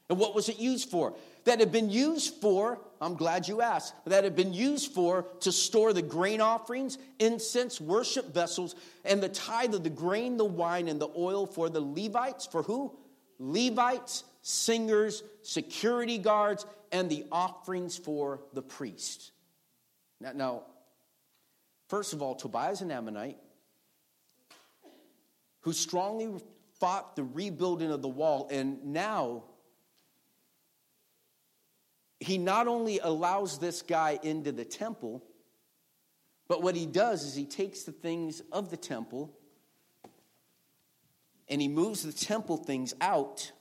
And 0.10 0.20
what 0.20 0.36
was 0.36 0.50
it 0.50 0.60
used 0.60 0.90
for? 0.90 1.16
That 1.46 1.62
had 1.62 1.72
been 1.72 1.90
used 1.90 2.42
for, 2.42 2.82
I'm 3.00 3.16
glad 3.16 3.48
you 3.48 3.62
asked, 3.62 3.94
that 4.06 4.25
had 4.25 4.36
been 4.36 4.54
used 4.54 4.92
for 4.92 5.25
to 5.40 5.54
store 5.54 5.94
the 5.94 6.01
grain 6.01 6.42
offerings, 6.42 6.98
incense, 7.20 7.80
worship 7.80 8.34
vessels, 8.34 8.75
and 9.06 9.24
the 9.24 9.30
tithe 9.30 9.74
of 9.74 9.86
the 9.86 9.90
grain, 9.90 10.36
the 10.36 10.44
wine, 10.44 10.90
and 10.90 11.00
the 11.00 11.08
oil 11.16 11.46
for 11.46 11.70
the 11.70 11.80
Levites. 11.80 12.46
For 12.46 12.62
who? 12.62 12.94
Levites, 13.40 14.25
singers, 14.42 15.24
security 15.44 16.18
guards, 16.18 16.66
and 16.92 17.10
the 17.10 17.25
offerings 17.32 17.98
for 17.98 18.42
the 18.51 18.62
priest. 18.62 19.32
Now, 20.20 20.34
now 20.34 20.63
First 21.92 22.14
of 22.14 22.22
all, 22.22 22.36
Tobiah 22.36 22.72
is 22.72 22.80
an 22.80 22.90
Ammonite 22.90 23.38
who 25.60 25.74
strongly 25.74 26.42
fought 26.80 27.18
the 27.18 27.24
rebuilding 27.26 27.92
of 27.92 28.02
the 28.02 28.08
wall, 28.08 28.48
and 28.50 28.94
now 28.94 29.44
he 32.22 32.38
not 32.38 32.70
only 32.70 33.00
allows 33.00 33.60
this 33.60 33.82
guy 33.82 34.18
into 34.24 34.54
the 34.54 34.64
temple, 34.64 35.22
but 36.48 36.64
what 36.64 36.78
he 36.78 36.86
does 36.86 37.26
is 37.26 37.36
he 37.36 37.44
takes 37.44 37.84
the 37.84 37.92
things 37.92 38.42
of 38.54 38.70
the 38.70 38.78
temple 38.78 39.38
and 41.50 41.62
he 41.62 41.68
moves 41.68 42.04
the 42.04 42.14
temple 42.14 42.56
things 42.56 42.94
out 43.02 43.52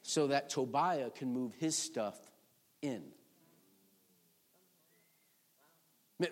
so 0.00 0.28
that 0.28 0.48
Tobiah 0.48 1.10
can 1.10 1.34
move 1.34 1.52
his 1.54 1.76
stuff 1.76 2.18
in. 2.80 3.13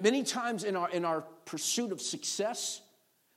Many 0.01 0.23
times 0.23 0.65
in 0.65 0.77
our, 0.77 0.91
in 0.91 1.05
our 1.05 1.23
pursuit 1.45 1.93
of 1.93 2.01
success, 2.01 2.81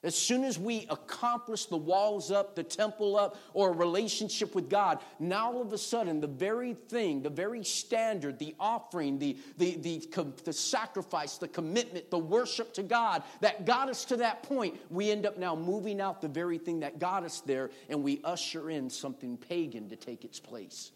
as 0.05 0.15
soon 0.15 0.43
as 0.43 0.59
we 0.59 0.85
accomplish 0.91 1.65
the 1.65 1.77
walls 1.77 2.29
up, 2.29 2.55
the 2.55 2.63
temple 2.63 3.17
up, 3.17 3.38
or 3.53 3.69
a 3.69 3.71
relationship 3.71 4.53
with 4.53 4.69
God, 4.69 5.00
now 5.19 5.51
all 5.51 5.62
of 5.63 5.74
a 5.74 5.79
sudden, 5.79 6.21
the 6.21 6.27
very 6.27 6.75
thing, 6.75 7.24
the 7.24 7.29
very 7.31 7.63
standard, 7.63 8.38
the 8.38 8.53
offering, 8.59 9.17
the, 9.17 9.35
the, 9.57 9.77
the, 9.77 10.07
the 10.43 10.53
sacrifice, 10.53 11.39
the 11.39 11.47
commitment, 11.47 12.12
the 12.12 12.19
worship 12.19 12.71
to 12.75 12.83
God 12.83 13.24
that 13.41 13.65
got 13.65 13.89
us 13.89 14.05
to 14.05 14.17
that 14.17 14.43
point, 14.43 14.75
we 14.91 15.09
end 15.09 15.25
up 15.25 15.39
now 15.39 15.55
moving 15.55 16.00
out 16.00 16.21
the 16.21 16.27
very 16.27 16.59
thing 16.59 16.81
that 16.81 17.00
got 17.00 17.24
us 17.24 17.41
there, 17.41 17.71
and 17.89 18.03
we 18.03 18.21
usher 18.24 18.69
in 18.69 18.91
something 18.91 19.38
pagan 19.38 19.89
to 19.89 19.95
take 19.95 20.24
its 20.24 20.39
place. 20.39 20.91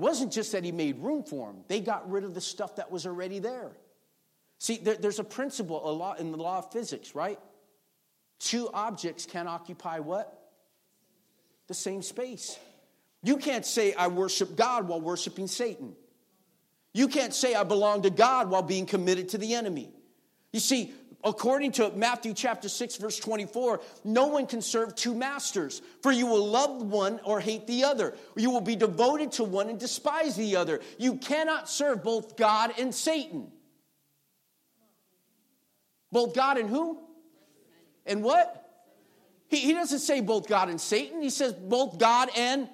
Wasn't 0.00 0.32
just 0.32 0.52
that 0.52 0.64
he 0.64 0.72
made 0.72 0.98
room 0.98 1.22
for 1.22 1.46
them, 1.46 1.62
they 1.68 1.80
got 1.80 2.10
rid 2.10 2.24
of 2.24 2.34
the 2.34 2.40
stuff 2.40 2.76
that 2.76 2.90
was 2.90 3.06
already 3.06 3.38
there. 3.38 3.70
See, 4.58 4.78
there, 4.78 4.96
there's 4.96 5.18
a 5.18 5.24
principle 5.24 5.88
a 5.88 5.92
lot 5.92 6.18
in 6.20 6.32
the 6.32 6.38
law 6.38 6.58
of 6.58 6.72
physics, 6.72 7.14
right? 7.14 7.38
Two 8.38 8.68
objects 8.72 9.26
can 9.26 9.46
occupy 9.46 10.00
what? 10.00 10.36
The 11.68 11.74
same 11.74 12.02
space. 12.02 12.58
You 13.22 13.36
can't 13.36 13.64
say, 13.66 13.92
I 13.92 14.08
worship 14.08 14.56
God 14.56 14.88
while 14.88 15.00
worshiping 15.00 15.46
Satan. 15.46 15.94
You 16.92 17.08
can't 17.08 17.34
say, 17.34 17.54
I 17.54 17.64
belong 17.64 18.02
to 18.02 18.10
God 18.10 18.50
while 18.50 18.62
being 18.62 18.86
committed 18.86 19.30
to 19.30 19.38
the 19.38 19.54
enemy. 19.54 19.90
You 20.52 20.60
see, 20.60 20.92
according 21.24 21.72
to 21.72 21.90
Matthew 21.92 22.34
chapter 22.34 22.68
6 22.68 22.96
verse 22.96 23.18
24, 23.18 23.80
no 24.04 24.28
one 24.28 24.46
can 24.46 24.62
serve 24.62 24.94
two 24.94 25.14
masters, 25.14 25.82
for 26.02 26.12
you 26.12 26.26
will 26.26 26.46
love 26.46 26.82
one 26.82 27.20
or 27.24 27.40
hate 27.40 27.66
the 27.66 27.84
other. 27.84 28.16
You 28.36 28.50
will 28.50 28.60
be 28.60 28.76
devoted 28.76 29.32
to 29.32 29.44
one 29.44 29.68
and 29.68 29.78
despise 29.78 30.36
the 30.36 30.56
other. 30.56 30.80
You 30.98 31.16
cannot 31.16 31.68
serve 31.68 32.02
both 32.02 32.36
God 32.36 32.72
and 32.78 32.94
Satan. 32.94 33.50
Both 36.12 36.34
God 36.34 36.58
and 36.58 36.68
who? 36.68 36.98
And 38.06 38.22
what? 38.22 38.56
He, 39.48 39.58
he 39.58 39.72
doesn't 39.72 40.00
say 40.00 40.20
both 40.20 40.48
God 40.48 40.68
and 40.68 40.80
Satan. 40.80 41.22
He 41.22 41.30
says 41.30 41.52
both 41.52 41.98
God 41.98 42.30
and 42.36 42.68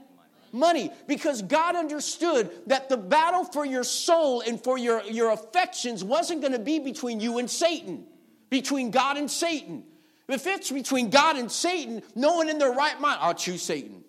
money 0.52 0.90
because 1.06 1.42
God 1.42 1.76
understood 1.76 2.50
that 2.68 2.88
the 2.88 2.96
battle 2.96 3.44
for 3.44 3.66
your 3.66 3.84
soul 3.84 4.40
and 4.40 4.62
for 4.62 4.78
your, 4.78 5.02
your 5.02 5.32
affections 5.32 6.02
wasn't 6.02 6.40
going 6.40 6.52
to 6.52 6.58
be 6.58 6.78
between 6.78 7.20
you 7.20 7.38
and 7.38 7.50
Satan 7.50 8.06
between 8.50 8.90
God 8.90 9.16
and 9.16 9.30
Satan. 9.30 9.84
If 10.28 10.46
it's 10.46 10.70
between 10.70 11.10
God 11.10 11.36
and 11.36 11.50
Satan, 11.50 12.02
no 12.14 12.36
one 12.36 12.48
in 12.48 12.58
their 12.58 12.72
right 12.72 13.00
mind, 13.00 13.18
I'll 13.20 13.34
choose 13.34 13.62
Satan. 13.62 14.02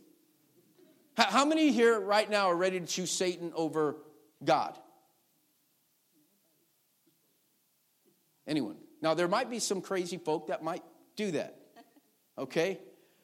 How 1.15 1.45
many 1.45 1.71
here 1.71 1.99
right 1.99 2.29
now 2.29 2.47
are 2.47 2.55
ready 2.55 2.79
to 2.79 2.85
choose 2.85 3.11
Satan 3.11 3.51
over 3.55 3.97
God? 4.43 4.77
Anyone? 8.47 8.77
Now, 9.01 9.13
there 9.13 9.27
might 9.27 9.49
be 9.49 9.59
some 9.59 9.81
crazy 9.81 10.17
folk 10.17 10.47
that 10.47 10.63
might 10.63 10.83
do 11.15 11.31
that, 11.31 11.55
okay? 12.37 12.79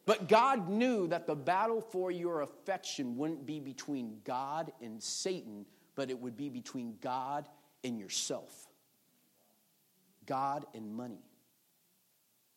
But 0.06 0.28
God 0.28 0.70
knew 0.70 1.08
that 1.08 1.28
the 1.28 1.36
battle 1.36 1.82
for 1.82 2.12
your 2.12 2.42
affection 2.42 3.16
wouldn't 3.16 3.46
be 3.46 3.60
between 3.60 4.20
God 4.24 4.72
and 4.82 5.02
Satan, 5.02 5.66
but 5.96 6.10
it 6.10 6.20
would 6.20 6.36
be 6.36 6.50
between 6.50 6.98
God 7.00 7.48
and 7.84 8.00
yourself. 8.00 8.68
God 10.26 10.66
and 10.74 10.94
money. 10.94 11.22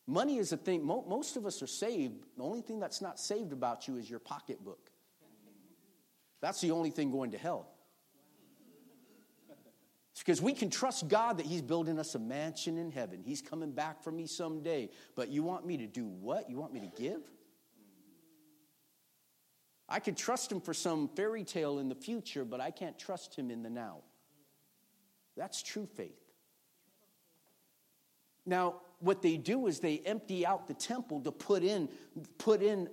Money 0.07 0.39
is 0.39 0.53
a 0.53 0.57
thing, 0.57 0.85
most 0.85 1.37
of 1.37 1.47
us 1.47 1.63
are 1.63 1.67
saved. 1.67 2.25
The 2.37 2.45
only 2.45 2.61
thing 2.61 2.79
that's 2.79 3.03
not 3.03 3.19
saved 3.19 3.53
about 3.53 3.89
you 3.89 3.97
is 3.97 4.09
your 4.09 4.21
pocketbook. 4.21 4.91
That's 6.41 6.61
the 6.61 6.71
only 6.71 6.91
thing 6.91 7.11
going 7.11 7.33
to 7.33 7.39
hell. 7.39 7.69
It's 10.13 10.23
because 10.23 10.41
we 10.41 10.55
can 10.55 10.71
trust 10.71 11.09
God 11.09 11.39
that 11.39 11.47
He's 11.47 11.61
building 11.61 11.99
us 11.99 12.15
a 12.15 12.19
mansion 12.19 12.79
in 12.79 12.91
heaven. 12.91 13.21
He's 13.23 13.43
coming 13.43 13.73
back 13.73 14.03
for 14.03 14.11
me 14.11 14.27
someday. 14.27 14.89
But 15.15 15.29
you 15.29 15.43
want 15.43 15.67
me 15.67 15.77
to 15.77 15.87
do 15.87 16.07
what? 16.07 16.49
You 16.49 16.57
want 16.57 16.73
me 16.73 16.81
to 16.81 16.87
give? 16.87 17.21
I 19.89 19.99
could 19.99 20.17
trust 20.17 20.51
Him 20.51 20.61
for 20.61 20.73
some 20.73 21.09
fairy 21.09 21.45
tale 21.45 21.79
in 21.79 21.91
the 21.91 21.95
future, 21.95 22.47
but 22.47 22.63
I 22.63 22.71
can't 22.71 22.99
trust 22.99 23.37
Him 23.37 23.51
in 23.51 23.63
the 23.63 23.69
now. 23.69 23.99
That's 25.37 25.63
true 25.63 25.87
faith. 25.87 26.26
Now, 28.47 28.77
what 29.01 29.21
they 29.21 29.37
do 29.37 29.67
is 29.67 29.81
they 29.81 29.99
empty 30.07 30.47
out 30.47 30.67
the 30.67 30.75
temple 30.75 31.21
to 31.21 31.33
put 31.33 31.63
in, 31.63 31.89
put 32.39 32.63
in 32.63 32.89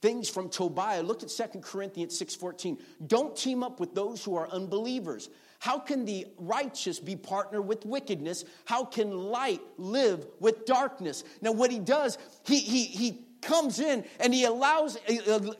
things 0.00 0.28
from 0.28 0.48
Tobiah. 0.48 1.02
Look 1.02 1.22
at 1.22 1.30
2 1.30 1.60
Corinthians 1.60 2.18
6:14. 2.18 2.78
Don't 3.06 3.36
team 3.36 3.62
up 3.62 3.80
with 3.80 3.94
those 3.94 4.22
who 4.24 4.36
are 4.36 4.48
unbelievers. 4.48 5.30
How 5.60 5.78
can 5.78 6.04
the 6.04 6.26
righteous 6.38 6.98
be 6.98 7.14
partner 7.14 7.62
with 7.62 7.86
wickedness? 7.86 8.44
How 8.64 8.84
can 8.84 9.16
light 9.16 9.62
live 9.78 10.26
with 10.40 10.66
darkness? 10.66 11.22
Now, 11.40 11.52
what 11.52 11.70
he 11.70 11.78
does, 11.78 12.18
he, 12.44 12.58
he, 12.58 12.84
he 12.84 13.24
comes 13.42 13.80
in 13.80 14.04
and 14.20 14.32
he 14.32 14.44
allows, 14.44 14.96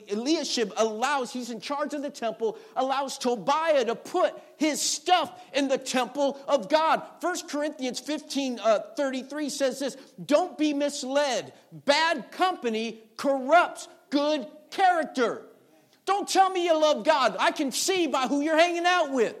Eliashib 0.09 0.73
allows, 0.77 1.31
he's 1.31 1.49
in 1.49 1.59
charge 1.59 1.93
of 1.93 2.01
the 2.01 2.09
temple, 2.09 2.57
allows 2.75 3.17
Tobiah 3.17 3.85
to 3.85 3.95
put 3.95 4.33
his 4.57 4.81
stuff 4.81 5.41
in 5.53 5.67
the 5.67 5.77
temple 5.77 6.39
of 6.47 6.69
God. 6.69 7.03
1 7.21 7.47
Corinthians 7.47 7.99
15 7.99 8.59
uh, 8.59 8.79
33 8.97 9.49
says 9.49 9.79
this 9.79 9.97
Don't 10.25 10.57
be 10.57 10.73
misled. 10.73 11.53
Bad 11.71 12.31
company 12.31 13.01
corrupts 13.17 13.87
good 14.09 14.47
character. 14.71 15.43
Don't 16.05 16.27
tell 16.27 16.49
me 16.49 16.65
you 16.65 16.79
love 16.79 17.03
God. 17.03 17.35
I 17.39 17.51
can 17.51 17.71
see 17.71 18.07
by 18.07 18.27
who 18.27 18.41
you're 18.41 18.57
hanging 18.57 18.85
out 18.85 19.11
with. 19.11 19.35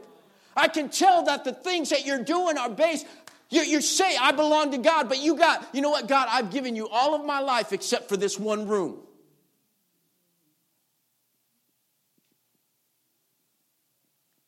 I 0.55 0.67
can 0.67 0.89
tell 0.89 1.23
that 1.23 1.43
the 1.43 1.53
things 1.53 1.89
that 1.89 2.05
you're 2.05 2.23
doing 2.23 2.57
are 2.57 2.69
based. 2.69 3.07
You, 3.49 3.61
you 3.61 3.81
say, 3.81 4.15
I 4.19 4.31
belong 4.31 4.71
to 4.71 4.77
God, 4.77 5.09
but 5.09 5.19
you 5.19 5.35
got, 5.35 5.67
you 5.73 5.81
know 5.81 5.91
what, 5.91 6.07
God, 6.07 6.27
I've 6.29 6.49
given 6.51 6.75
you 6.75 6.87
all 6.87 7.13
of 7.13 7.25
my 7.25 7.39
life 7.39 7.71
except 7.71 8.09
for 8.09 8.17
this 8.17 8.39
one 8.39 8.67
room. 8.67 8.99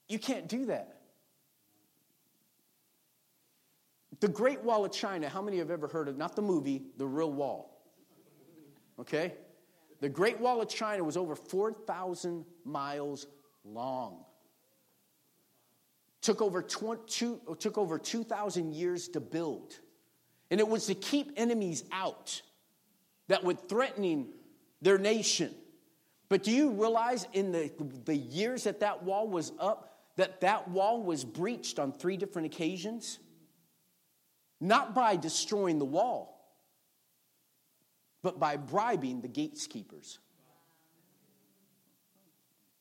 You 0.07 0.19
can't 0.19 0.47
do 0.47 0.65
that. 0.67 0.95
The 4.19 4.27
Great 4.27 4.63
Wall 4.63 4.85
of 4.85 4.91
China, 4.91 5.29
how 5.29 5.41
many 5.41 5.57
have 5.57 5.69
ever 5.69 5.87
heard 5.87 6.07
of, 6.07 6.17
not 6.17 6.35
the 6.35 6.41
movie, 6.41 6.83
the 6.97 7.05
real 7.05 7.31
wall? 7.31 7.81
Okay? 8.99 9.33
The 9.99 10.09
Great 10.09 10.39
Wall 10.39 10.61
of 10.61 10.69
China 10.69 11.03
was 11.03 11.17
over 11.17 11.35
4,000 11.35 12.45
miles 12.63 13.27
long. 13.63 14.23
Took 16.25 16.41
over, 16.41 16.63
20, 16.63 17.37
took 17.59 17.77
over 17.77 17.99
2,000 17.99 18.73
years 18.73 19.09
to 19.09 19.19
build. 19.19 19.79
And 20.49 20.59
it 20.59 20.67
was 20.67 20.87
to 20.87 20.95
keep 20.95 21.31
enemies 21.37 21.83
out 21.91 22.41
that 23.27 23.43
were 23.43 23.53
threatening 23.53 24.29
their 24.81 24.97
nation. 24.97 25.53
But 26.27 26.41
do 26.41 26.49
you 26.49 26.71
realize 26.71 27.27
in 27.33 27.51
the, 27.51 27.71
the 28.05 28.15
years 28.15 28.63
that 28.63 28.79
that 28.79 29.03
wall 29.03 29.27
was 29.27 29.51
up, 29.59 29.99
that 30.15 30.41
that 30.41 30.67
wall 30.67 31.03
was 31.03 31.23
breached 31.23 31.77
on 31.77 31.91
three 31.91 32.17
different 32.17 32.47
occasions? 32.47 33.19
Not 34.59 34.95
by 34.95 35.17
destroying 35.17 35.77
the 35.77 35.85
wall, 35.85 36.43
but 38.23 38.39
by 38.39 38.57
bribing 38.57 39.21
the 39.21 39.27
gatekeepers. 39.27 40.17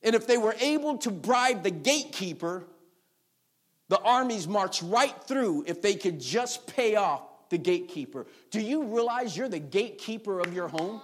And 0.02 0.14
if 0.14 0.26
they 0.26 0.38
were 0.38 0.56
able 0.60 0.96
to 0.96 1.10
bribe 1.10 1.62
the 1.62 1.70
gatekeeper, 1.70 2.64
the 3.88 4.00
armies 4.00 4.48
march 4.48 4.82
right 4.82 5.14
through 5.24 5.64
if 5.66 5.82
they 5.82 5.94
could 5.94 6.20
just 6.20 6.66
pay 6.66 6.96
off 6.96 7.22
the 7.50 7.58
gatekeeper. 7.58 8.26
Do 8.50 8.60
you 8.60 8.84
realize 8.84 9.36
you're 9.36 9.48
the 9.48 9.58
gatekeeper 9.58 10.40
of 10.40 10.54
your 10.54 10.68
home? 10.68 11.00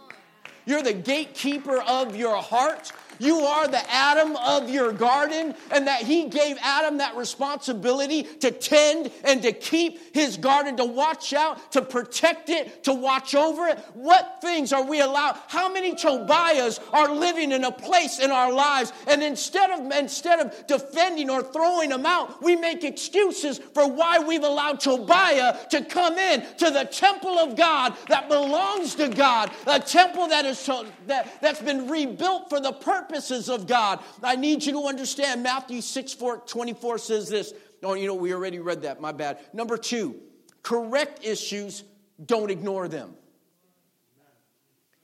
You're 0.66 0.82
the 0.82 0.92
gatekeeper 0.92 1.80
of 1.80 2.16
your 2.16 2.36
heart. 2.36 2.92
You 3.20 3.40
are 3.40 3.68
the 3.68 3.92
Adam 3.92 4.34
of 4.36 4.70
your 4.70 4.92
garden, 4.92 5.54
and 5.70 5.86
that 5.86 6.02
he 6.02 6.28
gave 6.28 6.56
Adam 6.62 6.98
that 6.98 7.16
responsibility 7.16 8.22
to 8.22 8.50
tend 8.50 9.12
and 9.24 9.42
to 9.42 9.52
keep 9.52 10.14
his 10.14 10.38
garden, 10.38 10.78
to 10.78 10.86
watch 10.86 11.34
out, 11.34 11.72
to 11.72 11.82
protect 11.82 12.48
it, 12.48 12.82
to 12.84 12.94
watch 12.94 13.34
over 13.34 13.68
it. 13.68 13.78
What 13.92 14.38
things 14.40 14.72
are 14.72 14.82
we 14.82 15.02
allowed? 15.02 15.36
How 15.48 15.70
many 15.70 15.94
Tobiahs 15.94 16.80
are 16.94 17.14
living 17.14 17.52
in 17.52 17.64
a 17.64 17.70
place 17.70 18.20
in 18.20 18.30
our 18.30 18.50
lives, 18.50 18.90
and 19.06 19.22
instead 19.22 19.70
of 19.70 19.92
instead 19.92 20.40
of 20.40 20.66
defending 20.66 21.28
or 21.28 21.42
throwing 21.42 21.90
them 21.90 22.06
out, 22.06 22.42
we 22.42 22.56
make 22.56 22.84
excuses 22.84 23.58
for 23.58 23.86
why 23.86 24.18
we've 24.18 24.44
allowed 24.44 24.80
Tobiah 24.80 25.58
to 25.68 25.84
come 25.84 26.16
in 26.16 26.42
to 26.56 26.70
the 26.70 26.84
temple 26.84 27.38
of 27.38 27.54
God 27.54 27.94
that 28.08 28.30
belongs 28.30 28.94
to 28.94 29.08
God, 29.08 29.50
a 29.66 29.78
temple 29.78 30.28
that 30.28 30.46
is 30.46 30.58
that, 30.66 31.40
that's 31.40 31.60
been 31.60 31.88
rebuilt 31.88 32.48
for 32.48 32.60
the 32.60 32.72
purposes 32.72 33.48
of 33.48 33.66
God. 33.66 34.00
I 34.22 34.36
need 34.36 34.64
you 34.64 34.72
to 34.72 34.86
understand 34.86 35.42
Matthew 35.42 35.80
6 35.80 36.12
4, 36.14 36.38
24 36.38 36.98
says 36.98 37.28
this. 37.28 37.52
Oh, 37.82 37.94
you 37.94 38.06
know, 38.06 38.14
we 38.14 38.34
already 38.34 38.58
read 38.58 38.82
that, 38.82 39.00
my 39.00 39.12
bad. 39.12 39.38
Number 39.52 39.76
two, 39.76 40.16
correct 40.62 41.24
issues, 41.24 41.84
don't 42.24 42.50
ignore 42.50 42.88
them. 42.88 43.14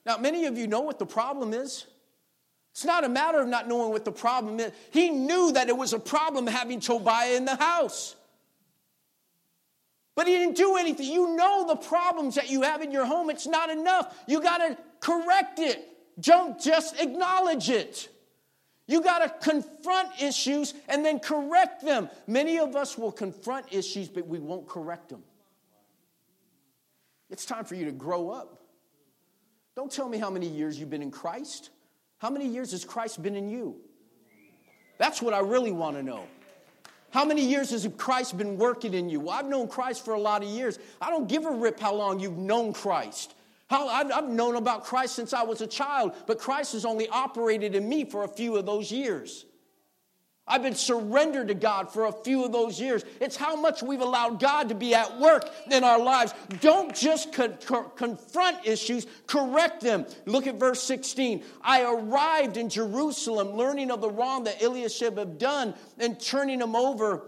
Now, 0.05 0.19
many 0.19 0.47
of 0.47 0.57
you 0.57 0.66
know 0.66 0.83
what 0.83 0.99
the 0.99 1.07
problem 1.07 1.53
is. 1.53 1.87
It's 2.73 2.85
not 2.85 3.05
a 3.05 3.09
matter 3.09 3.40
of 3.40 3.49
not 3.49 3.69
knowing 3.69 3.90
what 3.90 4.05
the 4.05 4.12
problem 4.12 4.61
is. 4.61 4.71
He 4.90 5.09
knew 5.09 5.53
that 5.53 5.69
it 5.69 5.77
was 5.77 5.95
a 5.95 5.99
problem 5.99 6.47
having 6.47 6.79
Tobiah 6.79 7.37
in 7.37 7.47
the 7.47 7.57
house. 7.57 8.14
But 10.14 10.27
he 10.27 10.35
didn't 10.35 10.57
do 10.57 10.77
anything. 10.77 11.11
You 11.11 11.37
know 11.37 11.66
the 11.66 11.77
problems 11.77 12.35
that 12.37 12.51
you 12.51 12.62
have 12.62 12.83
in 12.83 12.90
your 12.90 13.05
home. 13.05 13.31
It's 13.31 13.47
not 13.47 13.71
enough. 13.71 14.14
You 14.27 14.40
got 14.40 14.59
to 14.59 14.79
correct 15.00 15.59
it. 15.59 15.87
Don't 16.20 16.61
just 16.61 17.00
acknowledge 17.00 17.68
it. 17.70 18.09
You 18.87 19.02
got 19.02 19.18
to 19.18 19.50
confront 19.50 20.22
issues 20.22 20.74
and 20.88 21.04
then 21.04 21.18
correct 21.18 21.85
them. 21.85 22.09
Many 22.26 22.59
of 22.59 22.76
us 22.76 22.96
will 22.96 23.12
confront 23.12 23.72
issues, 23.72 24.09
but 24.09 24.26
we 24.26 24.38
won't 24.38 24.68
correct 24.68 25.09
them. 25.09 25.22
It's 27.28 27.44
time 27.44 27.64
for 27.64 27.74
you 27.74 27.87
to 27.87 27.92
grow 27.92 28.30
up. 28.30 28.62
Don't 29.74 29.90
tell 29.90 30.09
me 30.09 30.18
how 30.18 30.30
many 30.30 30.46
years 30.46 30.78
you've 30.78 30.90
been 30.90 31.02
in 31.02 31.11
Christ. 31.11 31.70
How 32.18 32.30
many 32.30 32.46
years 32.46 32.70
has 32.70 32.85
Christ 32.85 33.22
been 33.22 33.35
in 33.35 33.48
you? 33.48 33.76
That's 34.98 35.20
what 35.20 35.35
I 35.35 35.40
really 35.40 35.72
want 35.72 35.96
to 35.96 36.02
know. 36.02 36.24
How 37.11 37.24
many 37.24 37.44
years 37.44 37.70
has 37.70 37.88
Christ 37.96 38.38
been 38.38 38.56
working 38.56 38.94
in 38.94 39.09
you? 39.09 39.20
Well, 39.20 39.37
I've 39.37 39.46
known 39.46 39.68
Christ 39.68 40.04
for 40.04 40.14
a 40.14 40.20
lot 40.20 40.42
of 40.42 40.48
years. 40.48 40.78
I 41.00 41.11
don't 41.11 41.28
give 41.28 41.44
a 41.44 41.50
rip 41.50 41.78
how 41.78 41.94
long 41.94 42.20
you've 42.20 42.38
known 42.38 42.72
Christ. 42.72 43.35
How, 43.68 43.88
I've, 43.88 44.29
known 44.29 44.55
about 44.55 44.85
Christ 44.85 45.16
since 45.16 45.33
I 45.33 45.42
was 45.42 45.61
a 45.61 45.66
child, 45.66 46.12
but 46.26 46.38
Christ 46.38 46.74
has 46.74 46.85
only 46.85 47.09
operated 47.09 47.74
in 47.74 47.88
me 47.88 48.05
for 48.05 48.22
a 48.22 48.29
few 48.29 48.57
of 48.57 48.64
those 48.64 48.92
years. 48.92 49.44
I've 50.48 50.62
been 50.62 50.76
surrendered 50.76 51.48
to 51.48 51.55
God 51.55 51.92
for 51.92 52.05
a 52.05 52.12
few 52.12 52.44
of 52.44 52.52
those 52.52 52.81
years. 52.81 53.05
It's 53.20 53.35
how 53.35 53.57
much 53.57 53.83
we've 53.83 54.00
allowed 54.00 54.38
God 54.38 54.68
to 54.68 54.76
be 54.76 54.94
at 54.94 55.18
work 55.18 55.50
in 55.68 55.83
our 55.83 55.98
lives. 55.98 56.33
Don't 56.61 56.94
just 56.94 57.33
con- 57.33 57.59
co- 57.66 57.83
confront 57.83 58.64
issues, 58.64 59.09
correct 59.26 59.81
them. 59.81 60.07
Look 60.24 60.46
at 60.46 60.55
verse 60.55 60.81
16. 60.85 61.42
I 61.62 61.83
arrived 61.83 62.57
in 62.57 62.68
Jerusalem 62.68 63.57
learning 63.57 63.90
of 63.90 64.00
the 64.00 64.11
wrong 64.11 64.44
that 64.44 64.62
Eliashib 64.62 65.18
had 65.18 65.38
done 65.38 65.74
and 65.98 66.20
turning 66.20 66.61
him 66.61 66.76
over. 66.76 67.24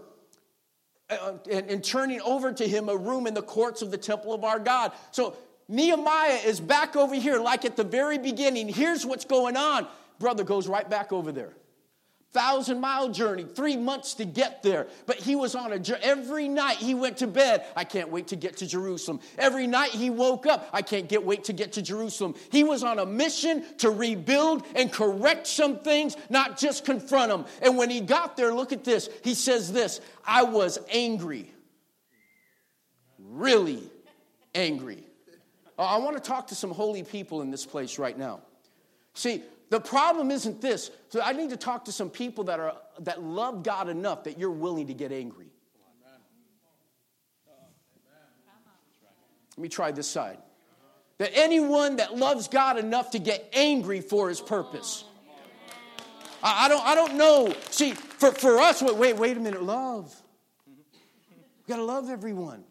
Uh, 1.09 1.33
and, 1.51 1.71
and 1.71 1.83
turning 1.83 2.21
over 2.21 2.53
to 2.53 2.67
him 2.67 2.87
a 2.87 2.95
room 2.95 3.25
in 3.25 3.33
the 3.33 3.41
courts 3.41 3.81
of 3.81 3.89
the 3.89 3.97
temple 3.97 4.31
of 4.31 4.43
our 4.43 4.59
God. 4.59 4.91
So 5.09 5.35
Nehemiah 5.69 6.39
is 6.45 6.59
back 6.59 6.97
over 6.97 7.15
here, 7.15 7.39
like 7.39 7.63
at 7.63 7.77
the 7.77 7.85
very 7.85 8.17
beginning. 8.17 8.67
Here's 8.67 9.05
what's 9.05 9.23
going 9.23 9.55
on. 9.55 9.87
Brother 10.19 10.43
goes 10.43 10.67
right 10.67 10.89
back 10.89 11.13
over 11.13 11.31
there. 11.31 11.53
Thousand 12.31 12.79
mile 12.79 13.09
journey, 13.09 13.43
three 13.43 13.77
months 13.77 14.15
to 14.15 14.25
get 14.25 14.61
there. 14.61 14.87
But 15.07 15.15
he 15.15 15.35
was 15.35 15.55
on 15.55 15.71
a 15.71 15.79
journey. 15.79 16.01
every 16.03 16.47
night 16.47 16.77
he 16.77 16.93
went 16.93 17.17
to 17.17 17.27
bed. 17.27 17.65
I 17.75 17.85
can't 17.85 18.09
wait 18.09 18.27
to 18.27 18.35
get 18.35 18.57
to 18.57 18.67
Jerusalem. 18.67 19.19
Every 19.37 19.65
night 19.65 19.91
he 19.91 20.11
woke 20.11 20.45
up. 20.45 20.69
I 20.73 20.83
can't 20.83 21.07
get 21.07 21.25
wait 21.25 21.45
to 21.45 21.53
get 21.53 21.73
to 21.73 21.81
Jerusalem. 21.81 22.35
He 22.51 22.63
was 22.63 22.83
on 22.83 22.99
a 22.99 23.05
mission 23.05 23.63
to 23.77 23.89
rebuild 23.89 24.63
and 24.75 24.91
correct 24.91 25.47
some 25.47 25.79
things, 25.79 26.17
not 26.29 26.59
just 26.59 26.85
confront 26.85 27.29
them. 27.29 27.45
And 27.63 27.77
when 27.77 27.89
he 27.89 28.01
got 28.01 28.37
there, 28.37 28.53
look 28.53 28.73
at 28.73 28.83
this. 28.83 29.09
He 29.23 29.33
says 29.33 29.71
this: 29.71 29.99
I 30.23 30.43
was 30.43 30.77
angry 30.91 31.51
really 33.29 33.83
angry. 34.55 35.03
I 35.83 35.97
want 35.97 36.17
to 36.17 36.21
talk 36.21 36.47
to 36.47 36.55
some 36.55 36.71
holy 36.71 37.03
people 37.03 37.41
in 37.41 37.51
this 37.51 37.65
place 37.65 37.97
right 37.97 38.17
now. 38.17 38.41
See, 39.13 39.43
the 39.69 39.79
problem 39.79 40.31
isn't 40.31 40.61
this. 40.61 40.91
So 41.09 41.21
I 41.21 41.33
need 41.33 41.51
to 41.51 41.57
talk 41.57 41.85
to 41.85 41.91
some 41.91 42.09
people 42.09 42.45
that 42.45 42.59
are 42.59 42.75
that 42.99 43.21
love 43.21 43.63
God 43.63 43.87
enough 43.87 44.23
that 44.25 44.37
you're 44.37 44.51
willing 44.51 44.87
to 44.87 44.93
get 44.93 45.11
angry. 45.11 45.47
Let 49.59 49.63
me 49.63 49.69
try 49.69 49.91
this 49.91 50.07
side. 50.07 50.37
That 51.17 51.31
anyone 51.33 51.97
that 51.97 52.15
loves 52.15 52.47
God 52.47 52.77
enough 52.77 53.11
to 53.11 53.19
get 53.19 53.49
angry 53.51 53.99
for 53.99 54.29
his 54.29 54.39
purpose. 54.39 55.03
I, 56.41 56.65
I 56.65 56.69
don't, 56.69 56.85
I 56.85 56.95
don't 56.95 57.15
know. 57.15 57.53
See, 57.69 57.91
for, 57.91 58.31
for 58.31 58.57
us, 58.59 58.81
wait, 58.81 58.95
wait, 58.95 59.17
wait 59.17 59.35
a 59.35 59.39
minute, 59.41 59.61
love. 59.61 60.15
We 60.65 61.73
gotta 61.73 61.83
love 61.83 62.09
everyone. 62.09 62.63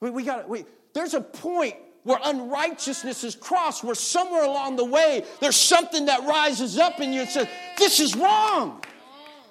We, 0.00 0.08
we 0.08 0.24
gotta, 0.24 0.48
wait, 0.48 0.66
there's 0.94 1.14
a 1.14 1.20
point 1.20 1.76
where 2.02 2.18
unrighteousness 2.24 3.24
is 3.24 3.34
crossed, 3.34 3.84
where 3.84 3.94
somewhere 3.94 4.44
along 4.44 4.76
the 4.76 4.84
way 4.84 5.24
there's 5.40 5.56
something 5.56 6.06
that 6.06 6.26
rises 6.26 6.78
up 6.78 7.00
in 7.00 7.12
you 7.12 7.20
and 7.20 7.28
says, 7.28 7.48
This 7.76 8.00
is 8.00 8.16
wrong. 8.16 8.82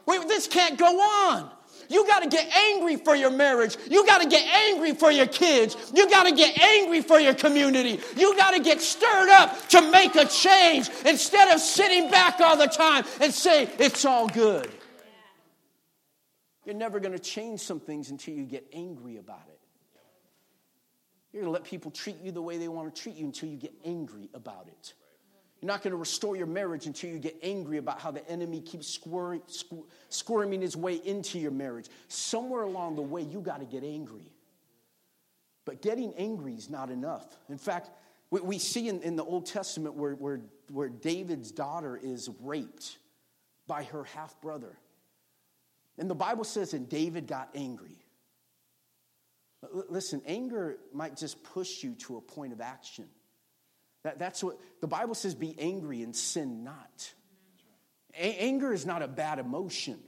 Wait, 0.05 0.27
this 0.27 0.47
can't 0.47 0.77
go 0.77 0.99
on. 0.99 1.49
You 1.89 2.05
got 2.05 2.21
to 2.21 2.29
get 2.29 2.47
angry 2.55 2.97
for 2.97 3.15
your 3.15 3.31
marriage. 3.31 3.75
You 3.89 4.05
got 4.05 4.21
to 4.21 4.27
get 4.27 4.45
angry 4.45 4.93
for 4.93 5.11
your 5.11 5.25
kids. 5.25 5.75
You 5.93 6.07
got 6.09 6.23
to 6.23 6.35
get 6.35 6.57
angry 6.59 7.01
for 7.01 7.19
your 7.19 7.33
community. 7.33 7.99
You 8.15 8.35
got 8.35 8.51
to 8.51 8.59
get 8.61 8.79
stirred 8.79 9.29
up 9.29 9.67
to 9.69 9.89
make 9.91 10.15
a 10.15 10.25
change 10.25 10.89
instead 11.05 11.53
of 11.53 11.59
sitting 11.59 12.11
back 12.11 12.39
all 12.39 12.57
the 12.57 12.67
time 12.67 13.05
and 13.19 13.33
say, 13.33 13.67
it's 13.79 14.05
all 14.05 14.27
good. 14.27 14.69
You're 16.63 16.75
never 16.75 16.99
going 16.99 17.13
to 17.13 17.19
change 17.19 17.61
some 17.61 17.79
things 17.79 18.11
until 18.11 18.35
you 18.35 18.45
get 18.45 18.67
angry 18.71 19.17
about 19.17 19.47
it. 19.47 19.58
You're 21.31 21.43
going 21.43 21.53
to 21.53 21.59
let 21.59 21.63
people 21.63 21.91
treat 21.91 22.17
you 22.21 22.31
the 22.31 22.41
way 22.41 22.57
they 22.57 22.67
want 22.67 22.93
to 22.93 23.01
treat 23.01 23.15
you 23.15 23.25
until 23.25 23.49
you 23.49 23.57
get 23.57 23.73
angry 23.85 24.29
about 24.33 24.67
it. 24.67 24.93
You're 25.61 25.67
not 25.67 25.83
going 25.83 25.91
to 25.91 25.97
restore 25.97 26.35
your 26.35 26.47
marriage 26.47 26.85
until 26.85 27.09
you 27.09 27.19
get 27.19 27.37
angry 27.43 27.77
about 27.77 27.99
how 27.99 28.11
the 28.11 28.27
enemy 28.29 28.61
keeps 28.61 28.87
squirming, 28.87 29.41
squirming 30.07 30.61
his 30.61 30.77
way 30.77 30.95
into 30.95 31.37
your 31.37 31.51
marriage. 31.51 31.87
Somewhere 32.07 32.63
along 32.63 32.95
the 32.95 33.01
way, 33.01 33.21
you 33.21 33.41
got 33.41 33.59
to 33.59 33.65
get 33.65 33.83
angry. 33.83 34.31
But 35.65 35.81
getting 35.81 36.13
angry 36.15 36.53
is 36.53 36.69
not 36.69 36.89
enough. 36.89 37.37
In 37.49 37.57
fact, 37.57 37.89
we, 38.31 38.39
we 38.39 38.57
see 38.57 38.87
in, 38.87 39.01
in 39.01 39.15
the 39.17 39.23
Old 39.23 39.45
Testament 39.45 39.95
where, 39.95 40.13
where, 40.13 40.39
where 40.71 40.89
David's 40.89 41.51
daughter 41.51 41.99
is 42.01 42.29
raped 42.41 42.97
by 43.67 43.83
her 43.83 44.05
half 44.05 44.39
brother. 44.41 44.77
And 45.97 46.09
the 46.09 46.15
Bible 46.15 46.45
says, 46.45 46.73
and 46.73 46.87
David 46.87 47.27
got 47.27 47.49
angry. 47.53 47.97
Listen, 49.89 50.21
anger 50.25 50.77
might 50.93 51.17
just 51.17 51.43
push 51.43 51.83
you 51.83 51.95
to 51.95 52.17
a 52.17 52.21
point 52.21 52.53
of 52.53 52.61
action. 52.61 53.05
That, 54.03 54.17
that's 54.17 54.43
what 54.43 54.57
the 54.79 54.87
Bible 54.87 55.15
says 55.15 55.35
be 55.35 55.55
angry 55.59 56.01
and 56.01 56.15
sin 56.15 56.63
not. 56.63 57.13
A- 58.17 58.37
anger 58.39 58.71
is 58.73 58.85
not 58.85 59.01
a 59.01 59.07
bad 59.07 59.39
emotion. 59.39 59.99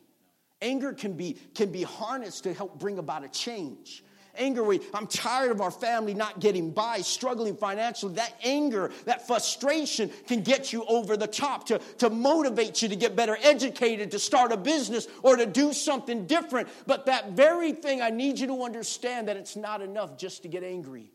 Anger 0.62 0.94
can 0.94 1.14
be, 1.14 1.38
can 1.56 1.72
be 1.72 1.84
harnessed 1.84 2.44
to 2.46 2.54
help 2.54 2.80
bring 2.80 2.98
about 2.98 3.26
a 3.26 3.30
change. 3.30 4.04
Anger, 4.38 4.64
we, 4.64 4.80
I'm 4.94 5.08
tired 5.08 5.52
of 5.52 5.62
our 5.62 5.72
family 5.72 6.14
not 6.14 6.40
getting 6.40 6.72
by, 6.72 7.02
struggling 7.02 7.56
financially. 7.56 8.14
That 8.16 8.34
anger, 8.44 8.92
that 9.06 9.28
frustration 9.28 10.10
can 10.28 10.42
get 10.42 10.72
you 10.72 10.86
over 10.86 11.18
the 11.18 11.28
top 11.28 11.66
to, 11.68 11.80
to 11.98 12.10
motivate 12.10 12.82
you 12.82 12.90
to 12.90 12.96
get 12.96 13.16
better 13.16 13.38
educated, 13.42 14.12
to 14.12 14.20
start 14.20 14.52
a 14.52 14.58
business, 14.58 15.08
or 15.22 15.36
to 15.36 15.46
do 15.46 15.74
something 15.74 16.28
different. 16.28 16.70
But 16.88 17.08
that 17.08 17.32
very 17.32 17.74
thing, 17.74 18.02
I 18.02 18.10
need 18.10 18.40
you 18.40 18.48
to 18.48 18.64
understand 18.64 19.28
that 19.28 19.38
it's 19.38 19.56
not 19.56 19.82
enough 19.82 20.18
just 20.18 20.44
to 20.44 20.48
get 20.48 20.64
angry. 20.64 21.12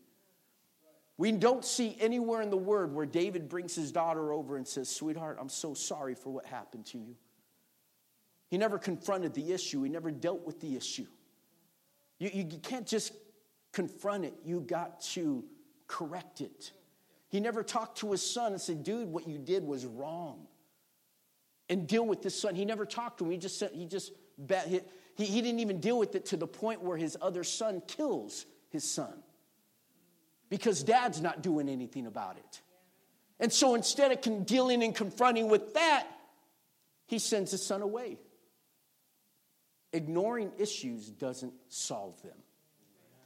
We 1.17 1.31
don't 1.31 1.65
see 1.65 1.97
anywhere 1.99 2.43
in 2.43 2.51
the 2.51 2.57
word 2.57 2.93
where 2.93 3.07
David 3.07 3.49
brings 3.49 3.73
his 3.73 3.91
daughter 3.91 4.31
over 4.31 4.55
and 4.55 4.67
says, 4.67 4.87
Sweetheart, 4.87 5.37
I'm 5.39 5.49
so 5.49 5.73
sorry 5.73 6.13
for 6.13 6.29
what 6.29 6.45
happened 6.45 6.85
to 6.87 6.99
you. 6.99 7.15
He 8.49 8.57
never 8.57 8.77
confronted 8.77 9.33
the 9.33 9.51
issue, 9.51 9.81
he 9.81 9.89
never 9.89 10.11
dealt 10.11 10.45
with 10.45 10.61
the 10.61 10.75
issue. 10.75 11.07
You, 12.19 12.29
you 12.33 12.59
can't 12.59 12.87
just 12.87 13.13
confront 13.73 14.25
it, 14.25 14.33
you 14.43 14.59
got 14.61 15.01
to 15.01 15.43
correct 15.87 16.41
it. 16.41 16.71
He 17.29 17.39
never 17.39 17.63
talked 17.63 17.99
to 17.99 18.11
his 18.11 18.21
son 18.21 18.53
and 18.53 18.61
said, 18.61 18.83
Dude, 18.83 19.09
what 19.09 19.27
you 19.27 19.37
did 19.37 19.63
was 19.63 19.85
wrong. 19.85 20.47
And 21.69 21.85
deal 21.85 22.05
with 22.05 22.21
this 22.21 22.39
son. 22.39 22.55
He 22.55 22.63
never 22.63 22.85
talked 22.85 23.19
to 23.19 23.25
him. 23.25 23.31
He 23.31 23.37
just 23.37 23.59
said, 23.59 23.71
he 23.73 23.85
just 23.85 24.13
he, 25.17 25.25
he 25.25 25.41
didn't 25.41 25.59
even 25.59 25.79
deal 25.79 25.97
with 25.97 26.15
it 26.15 26.27
to 26.27 26.37
the 26.37 26.47
point 26.47 26.81
where 26.81 26.97
his 26.97 27.17
other 27.21 27.43
son 27.43 27.81
kills 27.87 28.45
his 28.69 28.83
son 28.83 29.13
because 30.49 30.83
dad's 30.83 31.21
not 31.21 31.41
doing 31.41 31.67
anything 31.67 32.05
about 32.05 32.37
it. 32.37 32.61
And 33.39 33.51
so 33.51 33.75
instead 33.75 34.11
of 34.11 34.45
dealing 34.45 34.83
and 34.83 34.95
confronting 34.95 35.49
with 35.49 35.73
that, 35.73 36.07
he 37.07 37.19
sends 37.19 37.51
his 37.51 37.65
son 37.65 37.81
away. 37.81 38.17
Ignoring 39.97 40.51
issues 40.57 41.09
doesn't 41.09 41.53
solve 41.69 42.21
them. 42.21 42.37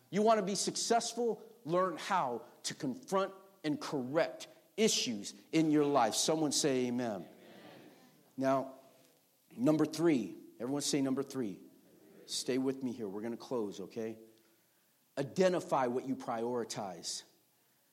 You 0.10 0.22
want 0.22 0.40
to 0.40 0.46
be 0.46 0.56
successful? 0.56 1.42
Learn 1.66 1.98
how 1.98 2.42
to 2.64 2.74
confront 2.74 3.32
and 3.64 3.80
correct 3.80 4.48
issues 4.78 5.34
in 5.52 5.70
your 5.70 5.86
life. 5.86 6.16
Someone 6.16 6.52
say 6.52 6.88
amen. 6.88 7.12
amen. 7.12 7.26
Now, 8.38 8.72
number 9.56 9.86
three, 9.86 10.36
everyone 10.60 10.82
say 10.82 11.02
number 11.02 11.24
three. 11.24 11.60
Stay 12.26 12.58
with 12.58 12.84
me 12.84 12.92
here. 12.92 13.08
We're 13.08 13.22
going 13.22 13.34
to 13.34 13.38
close, 13.38 13.80
okay? 13.82 14.16
identify 15.18 15.88
what 15.88 16.08
you 16.08 16.16
prioritize. 16.16 17.24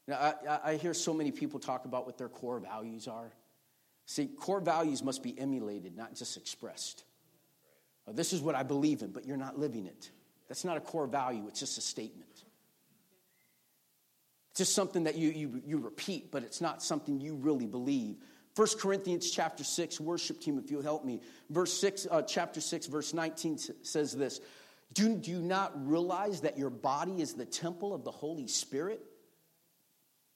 Now, 0.07 0.35
I, 0.49 0.73
I, 0.73 0.75
hear 0.77 0.95
so 0.95 1.13
many 1.13 1.31
people 1.31 1.61
talk 1.61 1.85
about 1.85 2.07
what 2.07 2.17
their 2.17 2.29
core 2.29 2.59
values 2.61 3.09
are. 3.09 3.31
See, 4.07 4.27
core 4.27 4.61
values 4.61 5.03
must 5.03 5.23
be 5.23 5.39
emulated, 5.39 5.97
not 5.97 6.15
just 6.15 6.37
expressed. 6.37 7.05
This 8.13 8.33
is 8.33 8.41
what 8.41 8.55
I 8.55 8.63
believe 8.63 9.03
in, 9.03 9.11
but 9.11 9.27
you're 9.27 9.37
not 9.37 9.59
living 9.59 9.87
it. 9.87 10.11
That's 10.49 10.65
not 10.65 10.77
a 10.77 10.81
core 10.81 11.07
value, 11.07 11.47
it's 11.49 11.61
just 11.61 11.79
a 11.79 11.83
statement. 11.83 12.45
It's 14.51 14.59
just 14.59 14.75
something 14.75 15.05
that 15.05 15.17
you, 15.17 15.31
you, 15.31 15.63
you 15.65 15.79
repeat, 15.79 16.31
but 16.31 16.43
it's 16.43 16.61
not 16.61 16.83
something 16.83 17.21
you 17.21 17.35
really 17.35 17.67
believe. 17.67 18.17
1 18.57 18.67
Corinthians 18.81 19.31
chapter 19.31 19.63
6, 19.63 20.01
worship 20.01 20.41
team, 20.41 20.59
if 20.59 20.71
you'll 20.71 20.83
help 20.83 21.05
me. 21.05 21.21
Verse 21.49 21.73
6, 21.81 22.09
uh, 22.11 22.23
chapter 22.23 22.61
6, 22.61 22.87
verse 22.87 23.15
19 23.15 23.59
says 23.83 24.17
this 24.17 24.41
do, 24.93 25.15
do 25.15 25.31
you 25.31 25.41
not 25.41 25.73
realize 25.87 26.41
that 26.41 26.59
your 26.59 26.71
body 26.71 27.21
is 27.21 27.35
the 27.35 27.45
temple 27.45 27.95
of 27.95 28.05
the 28.05 28.11
Holy 28.11 28.49
Spirit 28.49 29.01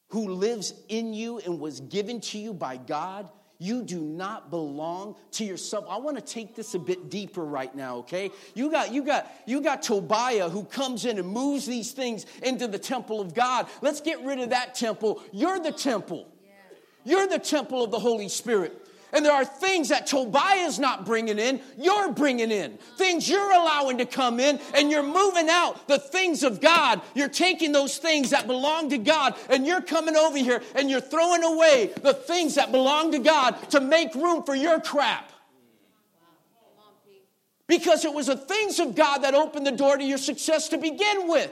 who 0.09 0.29
lives 0.29 0.75
in 0.89 1.15
you 1.15 1.39
and 1.39 1.59
was 1.59 1.81
given 1.81 2.21
to 2.21 2.39
you 2.39 2.53
by 2.53 2.77
God? 2.77 3.31
You 3.63 3.85
do 3.85 4.01
not 4.01 4.51
belong 4.51 5.15
to 5.33 5.45
yourself. 5.45 5.85
I 5.89 5.97
want 5.99 6.17
to 6.17 6.23
take 6.23 6.57
this 6.57 6.75
a 6.75 6.81
bit 6.81 7.11
deeper 7.11 7.45
right 7.45 7.73
now, 7.73 7.99
okay? 7.99 8.33
You 8.55 8.73
got 8.73 8.93
you 8.93 9.05
got 9.05 9.31
you 9.47 9.61
got 9.61 9.85
Tobiah 9.85 10.49
who 10.49 10.65
comes 10.65 11.05
in 11.05 11.17
and 11.17 11.29
moves 11.29 11.65
these 11.65 11.93
things 11.93 12.27
into 12.43 12.67
the 12.67 12.79
temple 12.79 13.21
of 13.21 13.35
God. 13.35 13.69
Let's 13.81 14.01
get 14.01 14.21
rid 14.25 14.41
of 14.41 14.51
that 14.51 14.75
temple. 14.75 15.23
You're 15.31 15.61
the 15.61 15.71
temple. 15.71 16.27
You're 17.05 17.29
the 17.29 17.39
temple 17.39 17.85
of 17.85 17.93
the 17.93 18.01
Holy 18.01 18.29
Spirit. 18.29 18.89
And 19.13 19.25
there 19.25 19.33
are 19.33 19.45
things 19.45 19.91
that 19.91 20.07
Tobiah 20.07 20.65
is 20.65 20.79
not 20.79 21.05
bringing 21.05 21.39
in, 21.39 21.61
you're 21.77 22.13
bringing 22.13 22.51
in. 22.51 22.79
Things 22.97 23.29
you're 23.29 23.53
allowing 23.53 23.99
to 23.99 24.07
come 24.07 24.41
in, 24.41 24.59
and 24.75 24.91
you're 24.91 25.03
moving 25.03 25.49
out 25.51 25.87
the 25.87 25.99
things 25.99 26.43
of 26.43 26.61
God. 26.61 27.03
You're 27.15 27.29
taking 27.29 27.73
those 27.73 27.99
things 27.99 28.31
that 28.31 28.47
belong 28.47 28.89
to 28.91 28.99
God, 28.99 29.35
and 29.51 29.67
you're 29.67 29.83
coming 29.83 30.17
over 30.17 30.39
here 30.39 30.63
and 30.75 30.91
you're 30.91 31.01
throwing 31.01 31.45
away 31.45 31.93
the 32.03 32.15
things 32.15 32.55
that 32.55 32.73
belong 32.73 33.13
to 33.13 33.19
God 33.19 33.71
to 33.71 33.81
make 33.81 34.15
room 34.15 34.43
for 34.45 34.55
your 34.55 34.81
crap. 34.81 35.31
Because 37.67 38.05
it 38.05 38.13
was 38.13 38.27
the 38.27 38.37
things 38.37 38.81
of 38.81 38.95
God 38.95 39.19
that 39.19 39.35
opened 39.35 39.67
the 39.67 39.73
door 39.73 39.97
to 39.97 40.05
your 40.05 40.19
success 40.19 40.69
to 40.69 40.79
begin 40.79 41.29
with. 41.29 41.51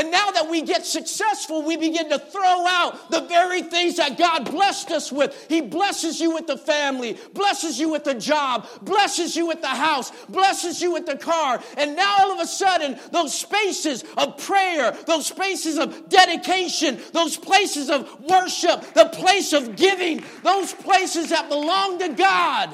And 0.00 0.10
now 0.10 0.30
that 0.30 0.48
we 0.48 0.62
get 0.62 0.86
successful, 0.86 1.62
we 1.62 1.76
begin 1.76 2.08
to 2.08 2.18
throw 2.18 2.66
out 2.66 3.10
the 3.10 3.20
very 3.20 3.60
things 3.60 3.98
that 3.98 4.16
God 4.16 4.50
blessed 4.50 4.90
us 4.92 5.12
with. 5.12 5.46
He 5.46 5.60
blesses 5.60 6.18
you 6.18 6.30
with 6.30 6.46
the 6.46 6.56
family, 6.56 7.18
blesses 7.34 7.78
you 7.78 7.90
with 7.90 8.04
the 8.04 8.14
job, 8.14 8.66
blesses 8.80 9.36
you 9.36 9.46
with 9.46 9.60
the 9.60 9.68
house, 9.68 10.10
blesses 10.30 10.80
you 10.80 10.90
with 10.90 11.04
the 11.04 11.18
car. 11.18 11.62
And 11.76 11.96
now 11.96 12.16
all 12.20 12.32
of 12.32 12.40
a 12.40 12.46
sudden, 12.46 12.98
those 13.12 13.38
spaces 13.38 14.02
of 14.16 14.38
prayer, 14.38 14.96
those 15.06 15.26
spaces 15.26 15.76
of 15.76 16.08
dedication, 16.08 16.98
those 17.12 17.36
places 17.36 17.90
of 17.90 18.24
worship, 18.26 18.80
the 18.94 19.10
place 19.12 19.52
of 19.52 19.76
giving, 19.76 20.24
those 20.42 20.72
places 20.72 21.28
that 21.28 21.50
belong 21.50 21.98
to 21.98 22.08
God, 22.08 22.70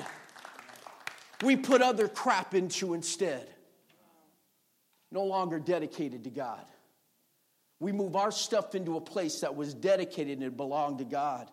we 1.43 1.57
put 1.57 1.83
other 1.83 2.07
crap 2.07 2.55
into 2.55 2.95
instead. 2.95 3.49
No 5.11 5.25
longer 5.25 5.59
dedicated 5.59 6.23
to 6.23 6.31
God. 6.31 6.65
We 7.87 7.93
move 7.93 8.17
our 8.17 8.33
stuff 8.33 8.75
into 8.75 8.97
a 8.97 9.01
place 9.01 9.43
that 9.43 9.55
was 9.55 9.73
dedicated 9.73 10.41
and 10.41 10.57
belonged 10.57 10.99
to 10.99 11.05
God. 11.05 11.49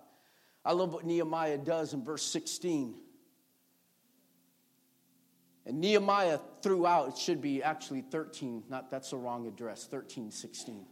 I 0.65 0.71
love 0.71 0.91
what 0.91 1.05
Nehemiah 1.05 1.59
does 1.59 1.93
in 1.93 2.03
verse 2.03 2.23
16. 2.23 2.95
And 5.67 5.79
Nehemiah 5.79 6.39
threw 6.63 6.87
out, 6.87 7.09
it 7.09 7.17
should 7.19 7.39
be 7.39 7.61
actually 7.61 8.01
13, 8.01 8.63
not 8.67 8.89
that's 8.89 9.11
the 9.11 9.17
wrong 9.17 9.45
address, 9.45 9.83
1316. 9.83 10.87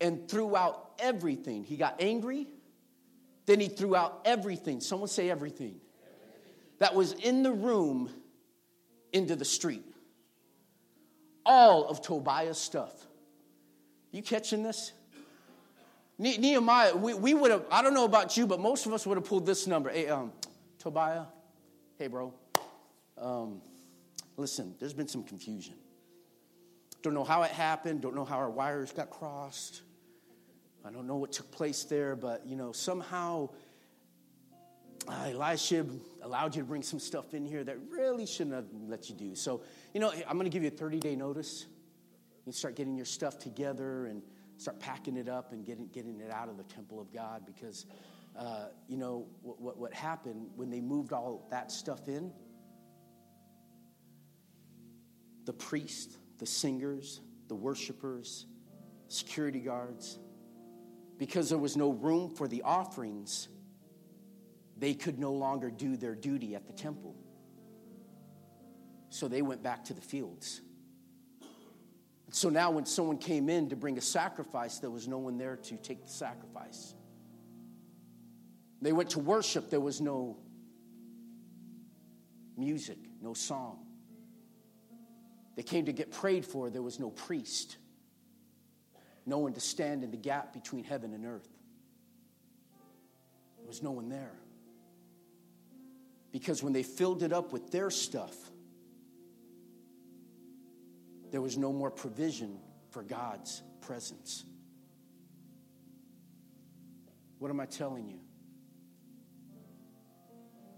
And 0.00 0.26
threw 0.26 0.56
out 0.56 0.92
everything. 0.98 1.64
He 1.64 1.76
got 1.76 2.00
angry, 2.00 2.46
then 3.44 3.60
he 3.60 3.68
threw 3.68 3.94
out 3.94 4.22
everything. 4.24 4.80
Someone 4.80 5.10
say 5.10 5.28
everything. 5.28 5.82
That 6.78 6.94
was 6.94 7.12
in 7.12 7.42
the 7.42 7.52
room 7.52 8.08
into 9.12 9.36
the 9.36 9.44
street. 9.44 9.84
All 11.46 11.88
of 11.88 12.02
Tobiah's 12.02 12.58
stuff. 12.58 12.92
You 14.10 14.20
catching 14.20 14.62
this? 14.62 14.92
Nehemiah, 16.18 16.96
we, 16.96 17.14
we 17.14 17.34
would 17.34 17.50
have, 17.50 17.64
I 17.70 17.82
don't 17.82 17.94
know 17.94 18.04
about 18.04 18.36
you, 18.36 18.46
but 18.46 18.58
most 18.58 18.86
of 18.86 18.92
us 18.92 19.06
would 19.06 19.16
have 19.16 19.26
pulled 19.26 19.46
this 19.46 19.66
number. 19.66 19.90
Hey, 19.90 20.08
um, 20.08 20.32
Tobiah, 20.78 21.24
hey, 21.98 22.08
bro. 22.08 22.32
Um, 23.18 23.60
listen, 24.36 24.74
there's 24.80 24.94
been 24.94 25.08
some 25.08 25.22
confusion. 25.22 25.74
Don't 27.02 27.14
know 27.14 27.24
how 27.24 27.42
it 27.42 27.52
happened, 27.52 28.00
don't 28.00 28.16
know 28.16 28.24
how 28.24 28.36
our 28.36 28.50
wires 28.50 28.92
got 28.92 29.10
crossed. 29.10 29.82
I 30.84 30.90
don't 30.90 31.06
know 31.06 31.16
what 31.16 31.32
took 31.32 31.50
place 31.50 31.84
there, 31.84 32.16
but, 32.16 32.46
you 32.46 32.56
know, 32.56 32.72
somehow 32.72 33.50
uh, 35.08 35.30
Elisha 35.32 35.86
allowed 36.22 36.56
you 36.56 36.62
to 36.62 36.66
bring 36.68 36.82
some 36.82 36.98
stuff 36.98 37.34
in 37.34 37.44
here 37.44 37.62
that 37.64 37.76
really 37.90 38.26
shouldn't 38.26 38.56
have 38.56 38.66
let 38.86 39.08
you 39.08 39.14
do. 39.14 39.34
So, 39.34 39.62
you 39.94 40.00
know, 40.00 40.10
I'm 40.10 40.36
going 40.36 40.44
to 40.44 40.50
give 40.50 40.62
you 40.62 40.68
a 40.68 40.72
30 40.72 41.00
day 41.00 41.16
notice. 41.16 41.66
You 42.44 42.52
start 42.52 42.76
getting 42.76 42.96
your 42.96 43.06
stuff 43.06 43.38
together 43.38 44.06
and 44.06 44.22
start 44.56 44.80
packing 44.80 45.16
it 45.16 45.28
up 45.28 45.52
and 45.52 45.64
getting, 45.64 45.88
getting 45.88 46.20
it 46.20 46.30
out 46.30 46.48
of 46.48 46.56
the 46.56 46.64
temple 46.64 47.00
of 47.00 47.12
God 47.12 47.44
because, 47.46 47.86
uh, 48.38 48.66
you 48.88 48.96
know, 48.96 49.26
what, 49.42 49.60
what, 49.60 49.78
what 49.78 49.92
happened 49.92 50.48
when 50.56 50.70
they 50.70 50.80
moved 50.80 51.12
all 51.12 51.46
that 51.50 51.70
stuff 51.70 52.08
in? 52.08 52.32
The 55.44 55.52
priest, 55.52 56.16
the 56.38 56.46
singers, 56.46 57.20
the 57.48 57.54
worshipers, 57.54 58.46
security 59.08 59.60
guards, 59.60 60.18
because 61.18 61.48
there 61.48 61.58
was 61.58 61.76
no 61.76 61.90
room 61.90 62.30
for 62.34 62.48
the 62.48 62.62
offerings, 62.62 63.48
they 64.76 64.94
could 64.94 65.18
no 65.18 65.32
longer 65.32 65.70
do 65.70 65.96
their 65.96 66.14
duty 66.14 66.54
at 66.54 66.66
the 66.66 66.72
temple. 66.72 67.14
So 69.08 69.28
they 69.28 69.42
went 69.42 69.62
back 69.62 69.84
to 69.84 69.94
the 69.94 70.00
fields. 70.00 70.60
So 72.30 72.48
now, 72.50 72.70
when 72.70 72.84
someone 72.84 73.18
came 73.18 73.48
in 73.48 73.70
to 73.70 73.76
bring 73.76 73.96
a 73.96 74.02
sacrifice, 74.02 74.78
there 74.78 74.90
was 74.90 75.06
no 75.08 75.18
one 75.18 75.38
there 75.38 75.56
to 75.56 75.76
take 75.76 76.02
the 76.02 76.10
sacrifice. 76.10 76.94
They 78.82 78.92
went 78.92 79.10
to 79.10 79.20
worship, 79.20 79.70
there 79.70 79.80
was 79.80 80.00
no 80.00 80.36
music, 82.56 82.98
no 83.22 83.32
song. 83.32 83.86
They 85.56 85.62
came 85.62 85.86
to 85.86 85.92
get 85.92 86.10
prayed 86.10 86.44
for, 86.44 86.68
there 86.68 86.82
was 86.82 87.00
no 87.00 87.10
priest, 87.10 87.78
no 89.24 89.38
one 89.38 89.54
to 89.54 89.60
stand 89.60 90.04
in 90.04 90.10
the 90.10 90.16
gap 90.18 90.52
between 90.52 90.84
heaven 90.84 91.14
and 91.14 91.24
earth. 91.24 91.48
There 93.56 93.66
was 93.66 93.82
no 93.82 93.92
one 93.92 94.08
there. 94.08 94.34
Because 96.36 96.62
when 96.62 96.74
they 96.74 96.82
filled 96.82 97.22
it 97.22 97.32
up 97.32 97.50
with 97.50 97.70
their 97.70 97.88
stuff, 97.88 98.36
there 101.30 101.40
was 101.40 101.56
no 101.56 101.72
more 101.72 101.90
provision 101.90 102.58
for 102.90 103.02
God's 103.02 103.62
presence. 103.80 104.44
What 107.38 107.50
am 107.50 107.58
I 107.58 107.64
telling 107.64 108.06
you? 108.06 108.18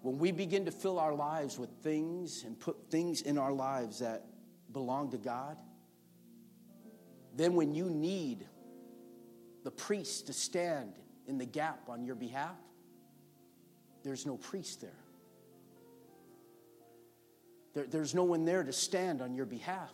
When 0.02 0.18
we 0.18 0.30
begin 0.30 0.64
to 0.66 0.70
fill 0.70 1.00
our 1.00 1.12
lives 1.12 1.58
with 1.58 1.70
things 1.82 2.44
and 2.44 2.56
put 2.56 2.88
things 2.88 3.22
in 3.22 3.36
our 3.36 3.52
lives 3.52 3.98
that 3.98 4.26
belong 4.70 5.10
to 5.10 5.18
God, 5.18 5.58
then 7.34 7.54
when 7.56 7.74
you 7.74 7.90
need 7.90 8.46
the 9.64 9.72
priest 9.72 10.28
to 10.28 10.32
stand 10.32 10.92
in 11.26 11.36
the 11.36 11.46
gap 11.46 11.88
on 11.88 12.04
your 12.04 12.14
behalf, 12.14 12.54
there's 14.04 14.24
no 14.24 14.36
priest 14.36 14.80
there. 14.80 15.07
There 17.78 17.86
there's 17.86 18.14
no 18.14 18.24
one 18.24 18.44
there 18.44 18.64
to 18.64 18.72
stand 18.72 19.22
on 19.22 19.34
your 19.34 19.46
behalf. 19.46 19.92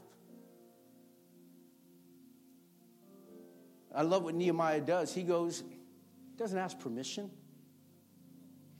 I 3.94 4.02
love 4.02 4.24
what 4.24 4.34
Nehemiah 4.34 4.80
does. 4.80 5.14
He 5.14 5.22
goes, 5.22 5.62
doesn't 6.36 6.58
ask 6.58 6.78
permission. 6.80 7.30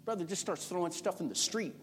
Brother 0.05 0.25
just 0.25 0.41
starts 0.41 0.67
throwing 0.67 0.91
stuff 0.91 1.21
in 1.21 1.29
the 1.29 1.35
street. 1.35 1.75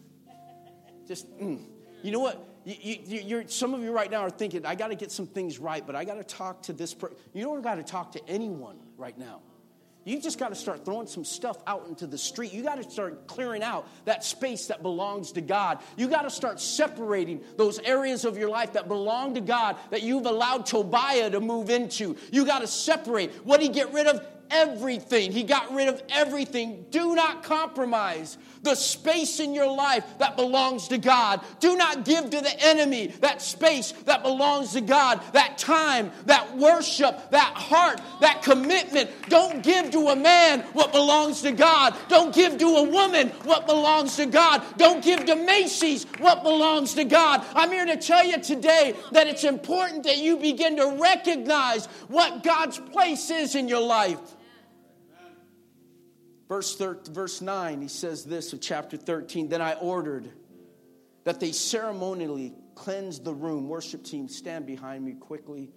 Just, 1.08 1.30
mm. 1.38 1.60
you 2.02 2.10
know 2.10 2.20
what? 2.20 2.44
You, 2.64 2.98
you, 3.06 3.44
some 3.46 3.72
of 3.72 3.82
you 3.82 3.90
right 3.90 4.10
now 4.10 4.20
are 4.20 4.30
thinking, 4.30 4.66
I 4.66 4.74
got 4.74 4.88
to 4.88 4.94
get 4.94 5.10
some 5.10 5.26
things 5.26 5.58
right, 5.58 5.84
but 5.86 5.96
I 5.96 6.04
got 6.04 6.14
to 6.14 6.24
talk 6.24 6.62
to 6.64 6.72
this 6.72 6.92
person. 6.92 7.16
You 7.32 7.44
don't 7.44 7.62
got 7.62 7.76
to 7.76 7.82
talk 7.82 8.12
to 8.12 8.28
anyone 8.28 8.78
right 8.96 9.16
now. 9.16 9.40
You 10.04 10.20
just 10.20 10.38
got 10.38 10.48
to 10.48 10.54
start 10.54 10.84
throwing 10.84 11.06
some 11.06 11.24
stuff 11.24 11.58
out 11.66 11.86
into 11.86 12.06
the 12.06 12.18
street. 12.18 12.52
You 12.52 12.62
got 12.62 12.82
to 12.82 12.90
start 12.90 13.26
clearing 13.28 13.62
out 13.62 13.86
that 14.04 14.24
space 14.24 14.66
that 14.66 14.82
belongs 14.82 15.32
to 15.32 15.40
God. 15.40 15.78
You 15.96 16.08
got 16.08 16.22
to 16.22 16.30
start 16.30 16.60
separating 16.60 17.40
those 17.56 17.78
areas 17.78 18.24
of 18.24 18.36
your 18.36 18.48
life 18.48 18.72
that 18.72 18.88
belong 18.88 19.34
to 19.34 19.40
God 19.40 19.76
that 19.90 20.02
you've 20.02 20.26
allowed 20.26 20.66
Tobiah 20.66 21.30
to 21.30 21.40
move 21.40 21.70
into. 21.70 22.16
You 22.32 22.44
got 22.44 22.60
to 22.60 22.66
separate. 22.66 23.32
What 23.44 23.60
did 23.60 23.68
he 23.68 23.72
get 23.72 23.92
rid 23.92 24.06
of? 24.08 24.26
Everything. 24.52 25.32
He 25.32 25.42
got 25.42 25.72
rid 25.72 25.88
of 25.88 26.02
everything. 26.10 26.86
Do 26.90 27.14
not 27.14 27.42
compromise 27.42 28.38
the 28.62 28.74
space 28.74 29.40
in 29.40 29.54
your 29.54 29.70
life 29.74 30.04
that 30.18 30.36
belongs 30.36 30.88
to 30.88 30.98
God. 30.98 31.40
Do 31.58 31.76
not 31.76 32.04
give 32.04 32.30
to 32.30 32.40
the 32.40 32.54
enemy 32.60 33.08
that 33.20 33.42
space 33.42 33.92
that 34.04 34.22
belongs 34.22 34.72
to 34.74 34.80
God, 34.80 35.20
that 35.32 35.58
time, 35.58 36.12
that 36.26 36.56
worship, 36.56 37.30
that 37.30 37.54
heart, 37.54 38.00
that 38.20 38.42
commitment. 38.42 39.10
Don't 39.28 39.62
give 39.62 39.90
to 39.90 40.08
a 40.08 40.16
man 40.16 40.60
what 40.72 40.92
belongs 40.92 41.42
to 41.42 41.52
God. 41.52 41.96
Don't 42.08 42.34
give 42.34 42.58
to 42.58 42.66
a 42.66 42.88
woman 42.88 43.28
what 43.44 43.66
belongs 43.66 44.16
to 44.16 44.26
God. 44.26 44.62
Don't 44.76 45.02
give 45.02 45.24
to 45.26 45.34
Macy's 45.34 46.04
what 46.18 46.42
belongs 46.42 46.94
to 46.94 47.04
God. 47.04 47.44
I'm 47.54 47.70
here 47.70 47.86
to 47.86 47.96
tell 47.96 48.24
you 48.24 48.40
today 48.40 48.94
that 49.10 49.26
it's 49.26 49.44
important 49.44 50.04
that 50.04 50.18
you 50.18 50.36
begin 50.36 50.76
to 50.76 50.98
recognize 51.00 51.86
what 52.08 52.42
God's 52.42 52.78
place 52.78 53.30
is 53.30 53.54
in 53.54 53.66
your 53.68 53.82
life. 53.82 54.18
Verse, 56.52 56.76
thir- 56.76 57.00
verse 57.08 57.40
9, 57.40 57.80
he 57.80 57.88
says 57.88 58.26
this 58.26 58.52
of 58.52 58.60
chapter 58.60 58.98
13 58.98 59.48
Then 59.48 59.62
I 59.62 59.72
ordered 59.72 60.28
that 61.24 61.40
they 61.40 61.50
ceremonially 61.50 62.52
cleanse 62.74 63.20
the 63.20 63.32
room. 63.32 63.70
Worship 63.70 64.04
team, 64.04 64.28
stand 64.28 64.66
behind 64.66 65.02
me 65.02 65.14
quickly. 65.14 65.70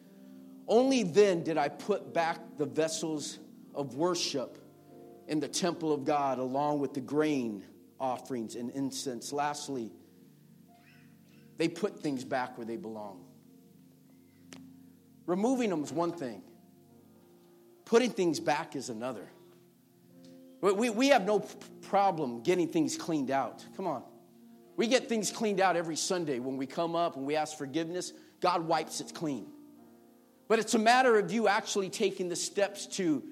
Only 0.67 1.03
then 1.03 1.45
did 1.45 1.57
I 1.57 1.69
put 1.69 2.13
back 2.13 2.41
the 2.57 2.65
vessels 2.65 3.39
of 3.73 3.95
worship 3.95 4.57
in 5.29 5.39
the 5.39 5.47
temple 5.47 5.93
of 5.93 6.03
God, 6.03 6.39
along 6.39 6.81
with 6.81 6.93
the 6.93 6.99
grain 6.99 7.63
offerings 7.97 8.57
and 8.57 8.69
incense. 8.71 9.31
Lastly, 9.31 9.93
they 11.55 11.69
put 11.69 12.01
things 12.01 12.25
back 12.25 12.57
where 12.57 12.67
they 12.67 12.75
belong. 12.75 13.23
Removing 15.25 15.69
them 15.69 15.85
is 15.85 15.93
one 15.93 16.11
thing, 16.11 16.43
putting 17.85 18.09
things 18.11 18.41
back 18.41 18.75
is 18.75 18.89
another. 18.89 19.29
We, 20.73 20.89
we 20.89 21.09
have 21.09 21.25
no 21.25 21.39
problem 21.81 22.41
getting 22.41 22.67
things 22.67 22.97
cleaned 22.97 23.29
out. 23.29 23.63
Come 23.77 23.85
on. 23.85 24.03
We 24.77 24.87
get 24.87 25.07
things 25.07 25.31
cleaned 25.31 25.59
out 25.59 25.75
every 25.75 25.95
Sunday 25.95 26.39
when 26.39 26.57
we 26.57 26.65
come 26.65 26.95
up 26.95 27.15
and 27.15 27.25
we 27.25 27.35
ask 27.35 27.57
forgiveness. 27.57 28.13
God 28.41 28.67
wipes 28.67 28.99
it 28.99 29.13
clean. 29.13 29.47
But 30.47 30.59
it's 30.59 30.73
a 30.73 30.79
matter 30.79 31.17
of 31.17 31.31
you 31.31 31.47
actually 31.47 31.89
taking 31.89 32.29
the 32.29 32.35
steps 32.35 32.85
to 32.97 33.23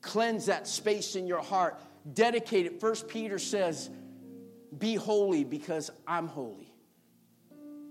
cleanse 0.00 0.46
that 0.46 0.66
space 0.66 1.16
in 1.16 1.26
your 1.26 1.42
heart. 1.42 1.80
Dedicate 2.12 2.66
it. 2.66 2.80
First 2.80 3.08
Peter 3.08 3.38
says, 3.38 3.90
Be 4.76 4.94
holy 4.94 5.44
because 5.44 5.90
I'm 6.06 6.28
holy. 6.28 6.72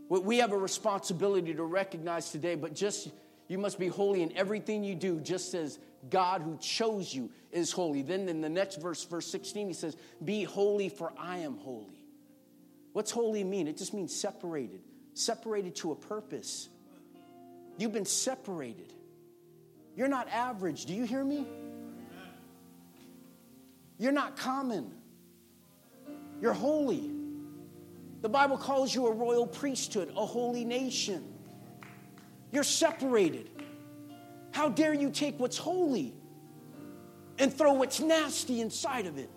We 0.08 0.38
have 0.38 0.52
a 0.52 0.58
responsibility 0.58 1.54
to 1.54 1.64
recognize 1.64 2.32
today, 2.32 2.56
but 2.56 2.76
just 2.76 3.10
you 3.48 3.58
must 3.58 3.78
be 3.78 3.88
holy 3.88 4.24
in 4.24 4.36
everything 4.36 4.84
you 4.84 4.96
do, 4.96 5.20
just 5.20 5.54
as 5.54 5.78
God 6.10 6.42
who 6.42 6.58
chose 6.58 7.14
you 7.14 7.30
is 7.52 7.72
holy. 7.72 8.02
Then 8.02 8.28
in 8.28 8.42
the 8.42 8.50
next 8.50 8.82
verse, 8.82 9.04
verse 9.06 9.28
16, 9.28 9.68
he 9.68 9.74
says, 9.74 9.96
Be 10.24 10.44
holy, 10.44 10.90
for 10.90 11.14
I 11.18 11.40
am 11.40 11.58
holy. 11.58 12.04
What's 12.94 13.12
holy 13.12 13.44
mean? 13.44 13.68
It 13.68 13.78
just 13.78 13.94
means 13.94 14.16
separated, 14.16 14.82
separated 15.14 15.76
to 15.78 15.92
a 15.92 15.96
purpose. 15.96 16.70
You've 17.78 17.94
been 17.94 18.06
separated. 18.06 18.94
You're 19.96 20.08
not 20.08 20.30
average. 20.30 20.86
Do 20.86 20.94
you 20.94 21.04
hear 21.04 21.24
me? 21.24 21.46
You're 23.98 24.12
not 24.12 24.38
common. 24.38 24.92
You're 26.42 26.54
holy. 26.54 27.12
The 28.22 28.30
Bible 28.30 28.58
calls 28.58 28.94
you 28.94 29.08
a 29.08 29.12
royal 29.12 29.46
priesthood, 29.46 30.12
a 30.16 30.26
holy 30.26 30.66
nation. 30.66 31.35
You're 32.52 32.64
separated. 32.64 33.50
How 34.52 34.70
dare 34.70 34.94
you 34.94 35.10
take 35.10 35.40
what's 35.40 35.58
holy 35.58 36.14
and 37.38 37.54
throw 37.54 37.74
what's 37.74 38.00
nasty 38.00 38.62
inside 38.62 39.06
of 39.06 39.18
it? 39.18 39.30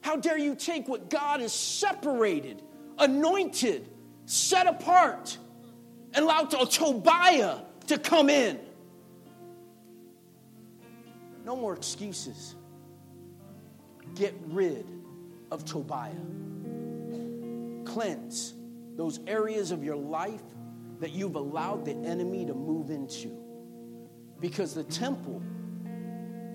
How 0.00 0.16
dare 0.16 0.38
you 0.38 0.54
take 0.54 0.88
what 0.88 1.10
God 1.10 1.40
has 1.40 1.52
separated, 1.52 2.62
anointed, 2.98 3.88
set 4.26 4.66
apart, 4.66 5.36
and 6.14 6.24
allow 6.24 6.42
to, 6.42 6.66
Tobiah 6.66 7.58
to 7.88 7.98
come 7.98 8.30
in? 8.30 8.58
No 11.44 11.56
more 11.56 11.74
excuses. 11.74 12.54
Get 14.14 14.34
rid 14.46 14.86
of 15.50 15.64
Tobiah. 15.64 16.12
Cleanse 17.84 18.54
those 18.96 19.20
areas 19.26 19.70
of 19.70 19.82
your 19.82 19.96
life 19.96 20.42
that 21.00 21.12
you've 21.12 21.36
allowed 21.36 21.84
the 21.84 21.92
enemy 21.92 22.46
to 22.46 22.54
move 22.54 22.90
into. 22.90 23.36
Because 24.40 24.74
the 24.74 24.84
temple 24.84 25.42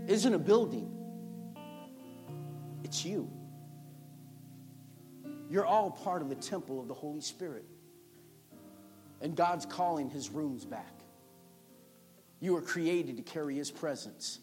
isn't 0.07 0.33
a 0.33 0.39
building, 0.39 0.89
it's 2.83 3.03
you. 3.05 3.29
You're 5.49 5.65
all 5.65 5.91
part 5.91 6.21
of 6.21 6.29
the 6.29 6.35
temple 6.35 6.79
of 6.79 6.87
the 6.87 6.93
Holy 6.93 7.21
Spirit. 7.21 7.65
And 9.21 9.35
God's 9.35 9.65
calling 9.65 10.09
his 10.09 10.29
rooms 10.29 10.65
back. 10.65 10.99
You 12.39 12.53
were 12.53 12.61
created 12.61 13.17
to 13.17 13.23
carry 13.23 13.55
his 13.55 13.71
presence, 13.71 14.39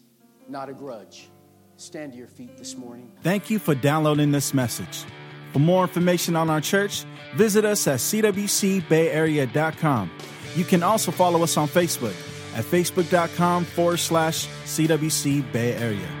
not 0.47 0.69
a 0.69 0.73
grudge. 0.73 1.29
Stand 1.77 2.13
to 2.13 2.17
your 2.17 2.27
feet 2.27 2.57
this 2.57 2.75
morning. 2.77 3.11
Thank 3.21 3.49
you 3.49 3.59
for 3.59 3.75
downloading 3.75 4.31
this 4.31 4.53
message. 4.53 5.05
For 5.53 5.59
more 5.59 5.83
information 5.83 6.35
on 6.35 6.49
our 6.49 6.61
church, 6.61 7.05
visit 7.35 7.63
us 7.65 7.85
at 7.87 7.99
cwcbayarea.com. 7.99 10.11
You 10.55 10.63
can 10.63 10.81
also 10.83 11.11
follow 11.11 11.43
us 11.43 11.57
on 11.57 11.67
Facebook 11.67 12.15
at 12.55 12.65
facebook.com 12.65 13.65
forward 13.65 13.97
slash 13.97 14.47
CWC 14.65 15.51
Bay 15.51 15.75
Area. 15.75 16.20